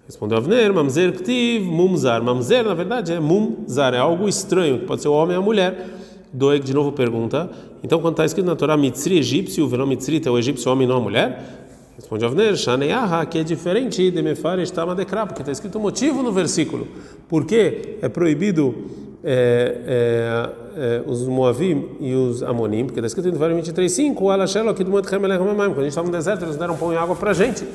Respondeu 0.08 0.38
Avner, 0.38 0.74
mamzer 0.74 1.12
ktiv, 1.12 1.62
mumzar. 1.66 2.24
Mamzer, 2.24 2.64
na 2.64 2.74
verdade, 2.74 3.12
é 3.12 3.20
mumzar, 3.20 3.94
é 3.94 3.98
algo 3.98 4.30
estranho, 4.30 4.80
que 4.80 4.86
pode 4.86 5.02
ser 5.02 5.10
o 5.10 5.14
homem 5.14 5.36
ou 5.36 5.44
a 5.44 5.46
mulher. 5.46 5.99
Doeg 6.32 6.64
de 6.64 6.74
novo 6.74 6.92
pergunta, 6.92 7.50
então 7.84 8.00
quando 8.00 8.14
está 8.14 8.26
escrito 8.26 8.46
na 8.46 8.56
Torá 8.56 8.78
mitzri 8.78 9.18
egípcio, 9.18 9.66
o 9.66 9.68
verão 9.68 9.88
mitzri 9.88 10.22
é 10.24 10.30
o 10.30 10.38
egípcio 10.38 10.72
homem 10.72 10.88
não 10.88 10.98
a 10.98 11.02
mulher? 11.02 11.60
Responde 11.96 12.24
Avner, 12.24 12.56
Shaneyaha, 12.56 13.26
que 13.26 13.40
é 13.40 13.44
diferente 13.44 14.10
de 14.10 14.22
Mefaresh 14.22 14.72
Tamadekra, 14.72 15.26
porque 15.26 15.42
está 15.42 15.52
escrito 15.52 15.78
o 15.78 15.82
motivo 15.82 16.24
no 16.24 16.32
versículo. 16.32 16.88
Por 17.28 17.46
que 17.46 17.98
é 18.02 18.08
proibido 18.08 18.74
é, 19.22 19.82
é, 19.86 20.50
é, 20.78 21.04
os 21.06 21.28
Moavim 21.28 21.90
e 22.00 22.14
os 22.14 22.42
Amonim, 22.42 22.86
porque 22.86 23.02
está 23.02 23.08
escrito 23.08 23.28
em 23.28 23.62
23:5, 23.62 24.32
Alashelo 24.32 24.70
aqui 24.70 24.84
do 24.84 24.92
Monte 24.92 25.10
Quando 25.10 25.26
a 25.26 25.68
gente 25.68 25.88
estava 25.88 26.08
no 26.08 26.14
deserto, 26.14 26.46
eles 26.46 26.56
deram 26.56 26.78
pão 26.78 26.94
e 26.94 26.96
água 26.96 27.16
para 27.18 27.32
a 27.32 27.34
gente. 27.34 27.66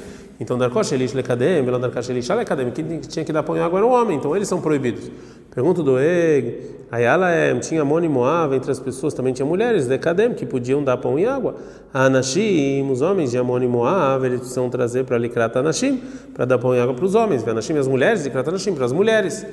Então, 0.40 0.58
Darkosh 0.58 0.92
Elish 0.92 1.14
Lekadem, 1.14 1.62
Belandarkosh 1.62 2.10
Elish 2.10 2.30
Alekadem, 2.30 2.70
quem 2.70 2.98
tinha 3.00 3.24
que 3.24 3.32
dar 3.32 3.42
pão 3.42 3.56
e 3.56 3.60
água 3.60 3.78
era 3.78 3.86
o 3.86 3.90
homem, 3.90 4.16
então 4.16 4.34
eles 4.34 4.48
são 4.48 4.60
proibidos. 4.60 5.10
Pergunta 5.54 5.82
do 5.82 5.98
Eg, 5.98 6.74
Ayala 6.90 7.30
é, 7.30 7.54
tinha 7.60 7.82
Amon 7.82 8.00
e 8.00 8.08
Moab, 8.08 8.56
entre 8.56 8.70
as 8.70 8.80
pessoas 8.80 9.14
também 9.14 9.32
tinha 9.32 9.46
mulheres, 9.46 9.86
Dekadem, 9.86 10.34
que 10.34 10.44
podiam 10.44 10.82
dar 10.82 10.96
pão 10.96 11.16
e 11.16 11.24
água. 11.24 11.54
Anashim, 11.92 12.90
os 12.90 13.00
homens 13.00 13.30
de 13.30 13.38
Amon 13.38 13.60
e 13.62 14.26
eles 14.26 14.40
precisam 14.40 14.68
trazer 14.68 15.04
para 15.04 15.16
Likrat 15.16 15.56
Anashim, 15.56 16.02
para 16.34 16.44
dar 16.44 16.58
pão 16.58 16.74
e 16.74 16.80
água 16.80 16.94
para 16.94 17.04
os 17.04 17.14
homens. 17.14 17.46
Anashim, 17.46 17.78
as 17.78 17.86
mulheres, 17.86 18.24
Likrat 18.24 18.48
Anashim, 18.48 18.74
para 18.74 18.84
as 18.84 18.92
mulheres. 18.92 19.46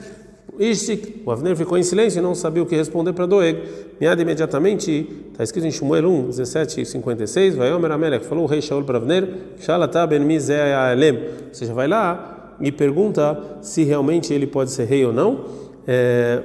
O 1.25 1.31
Avner 1.31 1.55
ficou 1.55 1.77
em 1.77 1.83
silêncio 1.83 2.19
e 2.19 2.21
não 2.21 2.36
sabia 2.36 2.62
o 2.62 2.65
que 2.65 2.75
responder 2.75 3.13
para 3.13 3.25
Doeg. 3.25 3.57
Miad 4.00 4.21
imediatamente, 4.21 5.07
está 5.31 5.43
escrito 5.43 5.65
em 5.65 5.71
Shmuel 5.71 6.07
1, 6.07 6.29
17 6.29 6.81
e 6.81 6.86
56, 6.86 7.55
vai 7.55 7.71
Omer 7.74 7.91
Amelech, 7.91 8.25
falou 8.25 8.43
o 8.43 8.48
rei 8.48 8.62
Shaul 8.62 8.83
para 8.83 8.98
Avner, 8.98 9.27
Shalatá 9.60 10.05
ben 10.05 10.19
Mizealem. 10.19 11.17
Ou 11.48 11.53
seja, 11.53 11.74
vai 11.74 11.88
lá 11.88 12.55
e 12.60 12.71
pergunta 12.71 13.39
se 13.62 13.83
realmente 13.83 14.33
ele 14.33 14.45
pode 14.45 14.71
ser 14.71 14.86
rei 14.86 15.05
ou 15.05 15.13
não. 15.13 15.45
É, 15.88 16.41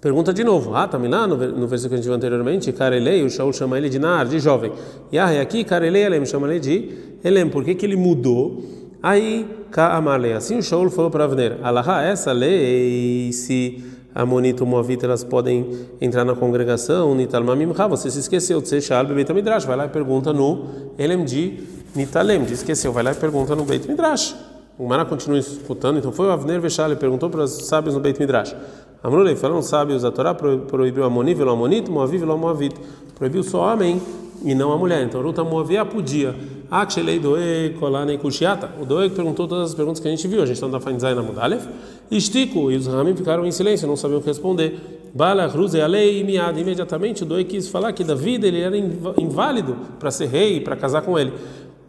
pergunta 0.00 0.32
de 0.32 0.44
novo, 0.44 0.74
ah, 0.74 0.86
tá 0.86 0.98
lá 0.98 1.26
no, 1.26 1.36
no 1.36 1.66
versículo 1.66 1.90
que 1.90 1.94
a 1.94 1.96
gente 1.96 2.04
viu 2.04 2.14
anteriormente, 2.14 2.70
Karelei, 2.72 3.24
o 3.24 3.30
Shaul 3.30 3.52
chama 3.52 3.78
ele 3.78 3.88
de 3.88 3.98
Nar, 3.98 4.26
de 4.26 4.38
jovem. 4.38 4.72
E 5.10 5.18
ah, 5.18 5.40
aqui, 5.40 5.64
Karelei 5.64 6.04
Elem, 6.04 6.24
chama 6.26 6.48
ele 6.48 6.60
de 6.60 6.90
Elem. 7.24 7.48
Por 7.48 7.64
que, 7.64 7.74
que 7.74 7.86
ele 7.86 7.96
mudou? 7.96 8.62
Aí, 9.08 9.48
Ka'amalei, 9.70 10.32
assim 10.32 10.58
o 10.58 10.62
Shaul 10.64 10.90
falou 10.90 11.12
para 11.12 11.22
Avner, 11.22 11.58
Alaha, 11.62 12.02
essa 12.02 12.32
lei, 12.32 13.30
se 13.32 13.84
Amonita 14.12 14.64
e 14.64 14.66
Moavita 14.66 15.06
elas 15.06 15.22
podem 15.22 15.86
entrar 16.00 16.24
na 16.24 16.34
congregação, 16.34 17.14
Nitalmamimha, 17.14 17.72
você 17.88 18.10
se 18.10 18.18
esqueceu 18.18 18.60
de 18.60 18.68
ser 18.68 18.80
Shal 18.80 19.04
Beit 19.04 19.32
Midrash, 19.32 19.64
vai 19.64 19.76
lá 19.76 19.86
e 19.86 19.90
pergunta 19.90 20.32
no 20.32 20.64
Elem 20.98 21.24
de 21.24 21.56
Nitalem, 21.94 22.42
esqueceu, 22.46 22.92
vai 22.92 23.04
lá 23.04 23.12
e 23.12 23.14
pergunta 23.14 23.54
no 23.54 23.64
Beit 23.64 23.88
Midrash. 23.88 24.34
O 24.76 24.88
Mara 24.88 25.04
continua 25.04 25.38
escutando, 25.38 26.00
então 26.00 26.10
foi 26.10 26.26
o 26.26 26.32
Avner 26.32 26.60
Veshal 26.60 26.90
e 26.90 26.96
perguntou 26.96 27.30
para 27.30 27.44
os 27.44 27.52
sábios 27.68 27.94
no 27.94 28.00
Beit 28.00 28.18
Midrash. 28.18 28.56
Amrulei, 29.04 29.36
falaram 29.36 29.62
sábios, 29.62 30.04
a 30.04 30.10
Torá 30.10 30.34
proibiu 30.34 31.04
Amoni, 31.04 31.32
velo 31.32 31.52
Amonito, 31.52 31.92
Moavi, 31.92 32.18
velo 32.18 32.36
Moavit. 32.36 32.74
Proibiu 33.14 33.44
só 33.44 33.72
homem 33.72 34.02
e 34.44 34.54
não 34.54 34.72
a 34.72 34.76
mulher. 34.76 35.04
Então, 35.04 35.22
Ruta 35.22 35.42
Moavia 35.44 35.84
podia. 35.84 36.34
Achelei 36.70 37.18
doe 37.18 37.74
kolane 37.78 38.18
kushiata. 38.18 38.70
O 38.80 38.84
doe 38.84 39.08
perguntou 39.10 39.46
todas 39.46 39.70
as 39.70 39.74
perguntas 39.74 40.00
que 40.00 40.08
a 40.08 40.10
gente 40.10 40.26
viu. 40.26 40.42
A 40.42 40.46
gente 40.46 40.56
está 40.56 40.66
na 40.68 40.80
Fainzai 40.80 41.14
na 41.14 41.22
Mudalef. 41.22 41.66
Estico 42.10 42.70
e 42.70 42.76
os 42.76 42.86
Ramim 42.86 43.14
ficaram 43.14 43.46
em 43.46 43.52
silêncio, 43.52 43.86
não 43.86 43.96
sabiam 43.96 44.18
o 44.18 44.22
que 44.22 44.28
responder. 44.28 45.10
Bala, 45.14 45.46
Ruze, 45.46 45.80
a 45.80 45.86
lei 45.86 46.22
miada. 46.24 46.60
Imediatamente 46.60 47.22
o 47.22 47.26
doe 47.26 47.44
quis 47.44 47.68
falar 47.68 47.92
que 47.92 48.04
Davi 48.04 48.34
ele 48.34 48.60
era 48.60 48.76
inválido 48.76 49.76
para 49.98 50.10
ser 50.10 50.26
rei, 50.26 50.60
para 50.60 50.76
casar 50.76 51.02
com 51.02 51.18
ele. 51.18 51.32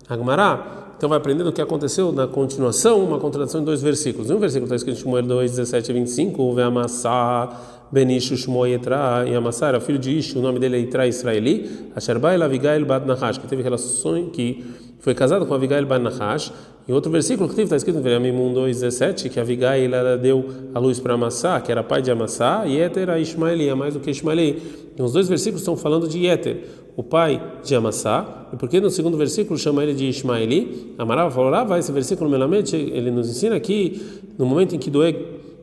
Agmará. 0.08 0.87
Então 0.98 1.08
vai 1.08 1.20
aprendendo 1.20 1.50
o 1.50 1.54
que 1.54 1.62
aconteceu 1.62 2.12
na 2.12 2.28
continuação, 2.28 3.04
uma 3.04 3.20
contradição 3.20 3.62
em 3.62 3.64
dois 3.64 3.82
versículos. 3.82 4.32
Um 4.32 4.40
versículo 4.40 4.66
está 4.66 4.76
escrito 4.76 5.00
Shmuel 5.00 5.24
2, 5.24 5.52
17 5.52 5.92
e 5.92 5.94
25, 5.94 6.54
ve 6.56 6.64
amassar 6.64 7.78
Benishu 7.92 8.36
Shmo 8.36 8.66
Yetra 8.66 9.24
e 9.28 9.36
Amassar, 9.36 9.70
era 9.70 9.80
filho 9.80 9.98
de 9.98 10.18
Ishu, 10.18 10.40
o 10.40 10.42
nome 10.42 10.60
dele 10.60 10.76
é 10.76 10.80
Itra 10.80 11.08
Israeli, 11.08 11.90
Asherbai 11.96 12.42
Avigail 12.42 12.86
Bad 12.86 13.06
Nahash, 13.06 13.38
que 13.38 13.48
teve 13.48 13.64
relações, 13.64 14.30
que 14.34 14.66
foi 15.00 15.14
casado 15.14 15.46
com 15.46 15.54
Avigail 15.54 15.86
Bad 15.86 16.04
Nahash. 16.04 16.52
Em 16.88 16.94
outro 16.94 17.12
versículo 17.12 17.50
que 17.50 17.62
está 17.62 17.76
escrito 17.76 18.00
em 18.00 18.02
Veramim 18.02 18.32
2,17, 18.32 19.30
que 19.30 19.40
Avigail 19.40 19.94
ela 19.94 20.18
deu 20.18 20.46
a 20.74 20.80
luz 20.80 21.02
para 21.02 21.16
Amassá, 21.16 21.60
que 21.60 21.70
era 21.70 21.84
pai 21.84 22.02
de 22.02 22.10
Amassá, 22.10 22.64
e 22.66 22.78
Yeter 22.78 23.10
a 23.10 23.20
Ismaeli, 23.20 23.68
é 23.68 23.76
mais 23.76 23.94
do 23.94 24.00
que 24.00 24.10
Ismaeli. 24.10 24.62
E 24.98 25.02
os 25.02 25.12
dois 25.12 25.28
versículos 25.28 25.62
estão 25.62 25.76
falando 25.76 26.08
de 26.08 26.26
Yeter, 26.26 26.64
o 26.96 27.04
pai 27.04 27.42
de 27.62 27.76
Amassá, 27.76 28.48
e 28.54 28.56
porque 28.56 28.80
no 28.80 28.90
segundo 28.90 29.18
versículo 29.18 29.60
chama 29.60 29.84
ele 29.84 29.94
de 29.94 30.06
Ismaeli, 30.06 30.96
Amarava 30.98 31.30
falou, 31.30 31.54
ah, 31.54 31.66
vai, 31.66 31.80
esse 31.80 31.92
versículo 31.92 32.30
Melamed, 32.30 32.74
ele 32.74 33.12
nos 33.12 33.30
ensina 33.30 33.60
que 33.60 34.02
no 34.38 34.46
momento 34.46 34.74
em 34.74 34.80
que 34.80 34.90
Doeg 34.90 35.18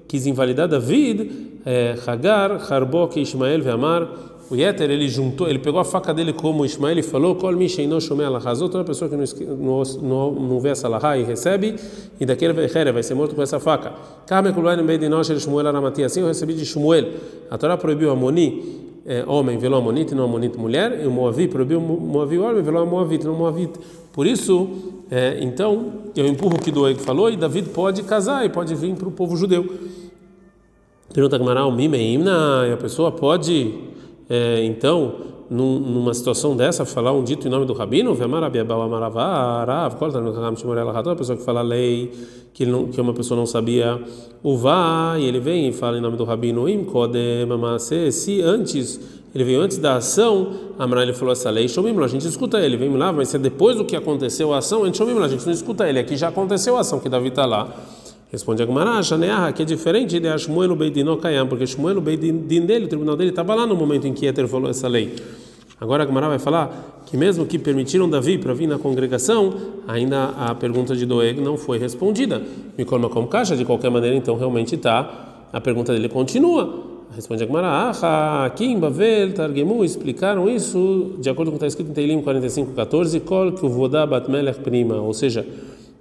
quis 0.06 0.26
invalidar 0.26 0.68
David, 0.68 1.30
é, 1.64 1.96
Hagar, 2.06 2.70
Harbok, 2.70 3.18
Ismael 3.18 3.62
e 3.62 3.68
Amar. 3.68 4.08
O 4.50 4.56
Yeter, 4.56 4.90
ele 4.90 5.08
juntou, 5.08 5.48
ele 5.48 5.58
pegou 5.58 5.80
a 5.80 5.84
faca 5.84 6.12
dele 6.12 6.32
como 6.32 6.64
Ismael 6.64 6.98
e 6.98 7.02
falou: 7.02 7.34
Kol 7.34 7.52
Mishen 7.52 7.86
no 7.86 8.00
Shomei 8.00 8.26
Alahazot, 8.26 8.70
toda 8.70 8.84
pessoa 8.84 9.08
que 9.08 9.16
não, 9.16 9.82
não, 10.02 10.32
não 10.32 10.60
vê 10.60 10.70
essa 10.70 10.86
Alahá 10.86 11.16
e 11.16 11.22
recebe, 11.22 11.76
e 12.20 12.26
daquele 12.26 12.52
vai 12.52 13.02
ser 13.02 13.14
morto 13.14 13.34
com 13.34 13.42
essa 13.42 13.58
faca. 13.58 13.94
Assim 16.04 16.20
eu 16.20 16.26
recebi 16.26 16.54
de 16.54 16.66
Shmuel. 16.66 17.06
A 17.50 17.56
Torá 17.56 17.76
proibiu 17.76 18.10
Amoni, 18.10 18.84
é, 19.06 19.24
homem, 19.26 19.58
velou 19.58 19.78
Amonite, 19.78 20.12
e 20.12 20.16
não 20.16 20.24
Amonite, 20.24 20.58
mulher, 20.58 21.00
e 21.02 21.06
o 21.06 21.10
Moavi 21.10 21.48
proibiu 21.48 21.80
Moavi, 21.80 22.38
homem, 22.38 22.62
velou 22.62 22.86
Moavite, 22.86 23.24
não 23.24 23.34
Moavite. 23.34 23.78
Por 24.12 24.26
isso, 24.26 24.68
é, 25.10 25.38
então, 25.40 25.92
eu 26.16 26.26
empurro 26.26 26.54
o 26.56 26.58
que 26.58 26.70
Doeg 26.70 27.00
falou, 27.00 27.30
e 27.30 27.36
David 27.36 27.70
pode 27.70 28.02
casar 28.04 28.46
e 28.46 28.48
pode 28.48 28.74
vir 28.74 28.94
para 28.94 29.08
o 29.08 29.10
povo 29.10 29.36
judeu. 29.36 29.66
Pergunta 31.12 31.36
Gamaral, 31.36 31.70
Mimeimna, 31.70 32.66
e 32.68 32.72
a 32.72 32.76
pessoa 32.76 33.12
pode, 33.12 33.74
é, 34.28 34.64
então, 34.64 35.14
num, 35.50 35.78
numa 35.78 36.14
situação 36.14 36.56
dessa, 36.56 36.84
falar 36.84 37.12
um 37.12 37.22
dito 37.22 37.46
em 37.46 37.50
nome 37.50 37.66
do 37.66 37.74
rabino, 37.74 38.14
a 41.12 41.16
pessoa 41.16 41.36
que 41.36 41.44
fala 41.44 41.60
lei, 41.60 42.10
que, 42.54 42.64
não, 42.64 42.86
que 42.86 43.00
uma 43.00 43.12
pessoa 43.12 43.38
não 43.38 43.46
sabia 43.46 44.00
o 44.42 44.56
vá, 44.56 45.16
e 45.18 45.24
ele 45.24 45.40
vem 45.40 45.68
e 45.68 45.72
fala 45.72 45.98
em 45.98 46.00
nome 46.00 46.16
do 46.16 46.24
rabino, 46.24 46.66
se 48.10 48.40
antes, 48.40 48.98
ele 49.34 49.44
veio 49.44 49.60
antes 49.60 49.76
da 49.76 49.96
ação, 49.96 50.52
Amar 50.78 51.02
ele 51.02 51.12
falou 51.12 51.32
essa 51.32 51.50
lei, 51.50 51.66
a 52.04 52.08
gente 52.08 52.26
escuta 52.26 52.58
ele, 52.58 52.76
vem 52.78 52.90
lá, 52.96 53.12
mas 53.12 53.28
se 53.28 53.36
é 53.36 53.38
depois 53.38 53.76
do 53.76 53.84
que 53.84 53.94
aconteceu 53.94 54.54
a 54.54 54.58
ação, 54.58 54.84
a 54.84 54.86
gente, 54.86 55.02
a 55.02 55.28
gente 55.28 55.44
não 55.44 55.52
escuta 55.52 55.86
ele, 55.86 55.98
aqui 55.98 56.16
já 56.16 56.28
aconteceu 56.28 56.76
a 56.76 56.80
ação, 56.80 56.98
que 56.98 57.08
Davi 57.08 57.28
está 57.28 57.44
lá. 57.44 57.68
Responde 58.34 58.64
a 58.64 58.66
Gemara, 58.66 59.52
que 59.52 59.62
é 59.62 59.64
diferente 59.64 60.18
de 60.18 60.38
Shmuel 60.38 60.74
Beidin 60.74 61.06
Okayam, 61.06 61.46
porque 61.46 61.68
Shmuel 61.68 62.00
Beidin 62.00 62.66
dele, 62.66 62.86
o 62.86 62.88
tribunal 62.88 63.14
dele, 63.14 63.30
estava 63.30 63.54
lá 63.54 63.64
no 63.64 63.76
momento 63.76 64.08
em 64.08 64.12
que 64.12 64.26
Eter 64.26 64.48
falou 64.48 64.68
essa 64.68 64.88
lei. 64.88 65.14
Agora 65.80 66.02
a 66.02 66.06
Gemara 66.06 66.26
vai 66.26 66.40
falar 66.40 67.04
que 67.06 67.16
mesmo 67.16 67.46
que 67.46 67.60
permitiram 67.60 68.10
Davi 68.10 68.36
para 68.36 68.52
vir 68.52 68.66
na 68.66 68.76
congregação, 68.76 69.54
ainda 69.86 70.30
a 70.30 70.52
pergunta 70.52 70.96
de 70.96 71.06
Doeg 71.06 71.40
não 71.40 71.56
foi 71.56 71.78
respondida. 71.78 72.42
Me 72.76 72.84
colma 72.84 73.08
como 73.08 73.28
caixa, 73.28 73.54
de 73.54 73.64
qualquer 73.64 73.88
maneira, 73.88 74.16
então 74.16 74.36
realmente 74.36 74.74
está, 74.74 75.46
a 75.52 75.60
pergunta 75.60 75.92
dele 75.92 76.08
continua. 76.08 77.04
Responde 77.14 77.44
a 77.44 77.46
Gemara, 77.46 77.92
ah, 78.02 78.50
Kim, 78.56 78.80
Bavel, 78.80 79.32
Targemu, 79.32 79.84
explicaram 79.84 80.50
isso 80.50 81.12
de 81.20 81.30
acordo 81.30 81.52
com 81.52 81.56
o 81.56 81.60
que 81.60 81.66
está 81.66 81.68
escrito 81.68 81.92
em 81.92 81.94
Teilim 81.94 82.20
45:14, 82.20 83.20
Kol 83.20 83.52
que 83.52 84.06
Batmelech 84.08 84.58
prima, 84.58 84.96
ou 84.96 85.14
seja, 85.14 85.46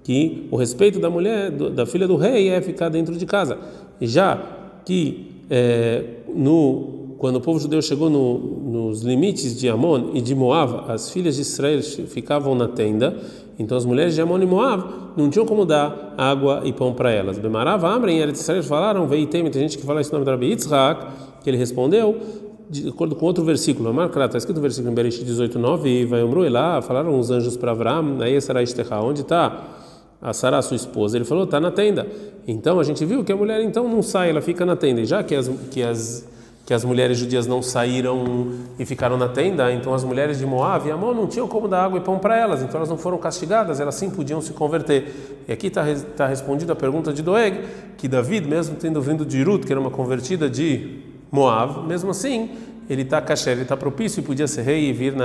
que 0.03 0.47
o 0.51 0.57
respeito 0.57 0.99
da 0.99 1.09
mulher, 1.09 1.51
da 1.51 1.85
filha 1.85 2.07
do 2.07 2.15
rei, 2.15 2.49
é 2.49 2.61
ficar 2.61 2.89
dentro 2.89 3.15
de 3.15 3.25
casa. 3.25 3.57
Já 4.01 4.41
que 4.85 5.31
é, 5.49 6.03
no 6.33 7.03
quando 7.23 7.37
o 7.37 7.39
povo 7.39 7.57
judeu 7.57 7.81
chegou 7.81 8.09
no, 8.09 8.37
nos 8.37 9.01
limites 9.01 9.57
de 9.57 9.69
Amon 9.69 10.09
e 10.13 10.19
de 10.19 10.35
Moab, 10.35 10.91
as 10.91 11.09
filhas 11.09 11.37
de 11.37 11.41
Israel 11.43 11.81
ficavam 11.81 12.53
na 12.53 12.67
tenda, 12.67 13.15
então 13.57 13.77
as 13.77 13.85
mulheres 13.85 14.13
de 14.13 14.21
Amon 14.21 14.41
e 14.41 14.45
Moab 14.45 14.83
não 15.15 15.29
tinham 15.29 15.45
como 15.45 15.65
dar 15.65 16.13
água 16.17 16.63
e 16.65 16.73
pão 16.73 16.93
para 16.93 17.11
elas. 17.11 17.39
Bemarava 17.39 17.87
Amren 17.87 18.17
e 18.17 18.21
Eretz 18.21 18.41
Israel 18.41 18.61
falaram, 18.61 19.07
veio 19.07 19.25
tem 19.27 19.49
gente 19.53 19.77
que 19.77 19.85
fala 19.85 20.01
esse 20.01 20.11
nome 20.11 20.25
do 20.25 20.31
Rabi 20.31 20.47
Yitzhak, 20.47 21.05
que 21.41 21.49
ele 21.49 21.55
respondeu, 21.55 22.19
de 22.69 22.89
acordo 22.89 23.15
com 23.15 23.25
outro 23.25 23.45
versículo, 23.45 23.89
está 24.05 24.37
escrito 24.37 24.57
no 24.57 24.61
versículo 24.61 24.91
em 24.91 24.95
Bereshit 24.95 25.23
18:9 25.23 25.85
e 25.85 26.05
vai 26.05 26.21
Omru 26.23 26.45
lá, 26.49 26.81
falaram 26.81 27.17
os 27.17 27.31
anjos 27.31 27.55
para 27.55 27.71
Avram, 27.71 28.17
aí 28.19 28.41
será 28.41 28.61
Esteha, 28.61 28.99
onde 28.99 29.21
está? 29.21 29.82
A 30.23 30.31
Sara, 30.31 30.61
sua 30.61 30.77
esposa, 30.77 31.17
ele 31.17 31.25
falou, 31.25 31.43
está 31.43 31.59
na 31.59 31.69
tenda. 31.69 32.07
Então 32.47 32.79
a 32.79 32.83
gente 32.83 33.03
viu 33.03 33.25
que 33.25 33.31
a 33.31 33.35
mulher 33.35 33.61
então 33.61 33.89
não 33.89 34.01
sai, 34.01 34.29
ela 34.29 34.41
fica 34.41 34.65
na 34.65 34.73
tenda. 34.73 35.01
E 35.01 35.05
já 35.05 35.21
que 35.21 35.35
as, 35.35 35.49
que 35.69 35.83
as, 35.83 36.25
que 36.65 36.73
as 36.73 36.85
mulheres 36.85 37.17
judias 37.17 37.45
não 37.45 37.61
saíram 37.61 38.53
e 38.79 38.85
ficaram 38.85 39.17
na 39.17 39.27
tenda, 39.27 39.69
então 39.73 39.93
as 39.93 40.05
mulheres 40.05 40.39
de 40.39 40.45
Moab 40.45 40.87
e 40.87 40.91
Amon 40.91 41.13
não 41.13 41.27
tinham 41.27 41.45
como 41.45 41.67
dar 41.67 41.83
água 41.83 41.99
e 41.99 42.01
pão 42.01 42.17
para 42.19 42.37
elas, 42.37 42.63
então 42.63 42.77
elas 42.77 42.89
não 42.89 42.97
foram 42.97 43.17
castigadas, 43.17 43.81
elas 43.81 43.95
sim 43.95 44.09
podiam 44.09 44.39
se 44.39 44.53
converter. 44.53 45.43
E 45.45 45.51
aqui 45.51 45.67
está 45.67 45.83
tá 46.15 46.25
respondida 46.25 46.71
a 46.71 46.75
pergunta 46.75 47.11
de 47.11 47.21
Doeg, 47.21 47.59
que 47.97 48.07
David, 48.07 48.47
mesmo 48.47 48.77
tendo 48.77 49.01
vindo 49.01 49.25
de 49.25 49.43
Ruth, 49.43 49.65
que 49.65 49.73
era 49.73 49.79
uma 49.79 49.91
convertida 49.91 50.49
de 50.49 51.01
Moab, 51.29 51.85
mesmo 51.85 52.11
assim, 52.11 52.49
ele 52.89 53.01
está 53.01 53.21
kasher, 53.21 53.53
ele 53.53 53.63
está 53.63 53.75
propício 53.75 54.21
e 54.21 54.23
podia 54.23 54.47
ser 54.47 54.61
rei 54.61 54.89
e 54.89 54.93
vir 54.93 55.15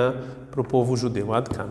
para 0.51 0.61
o 0.61 0.65
povo 0.65 0.97
judeu. 0.97 1.33
Adkan. 1.33 1.69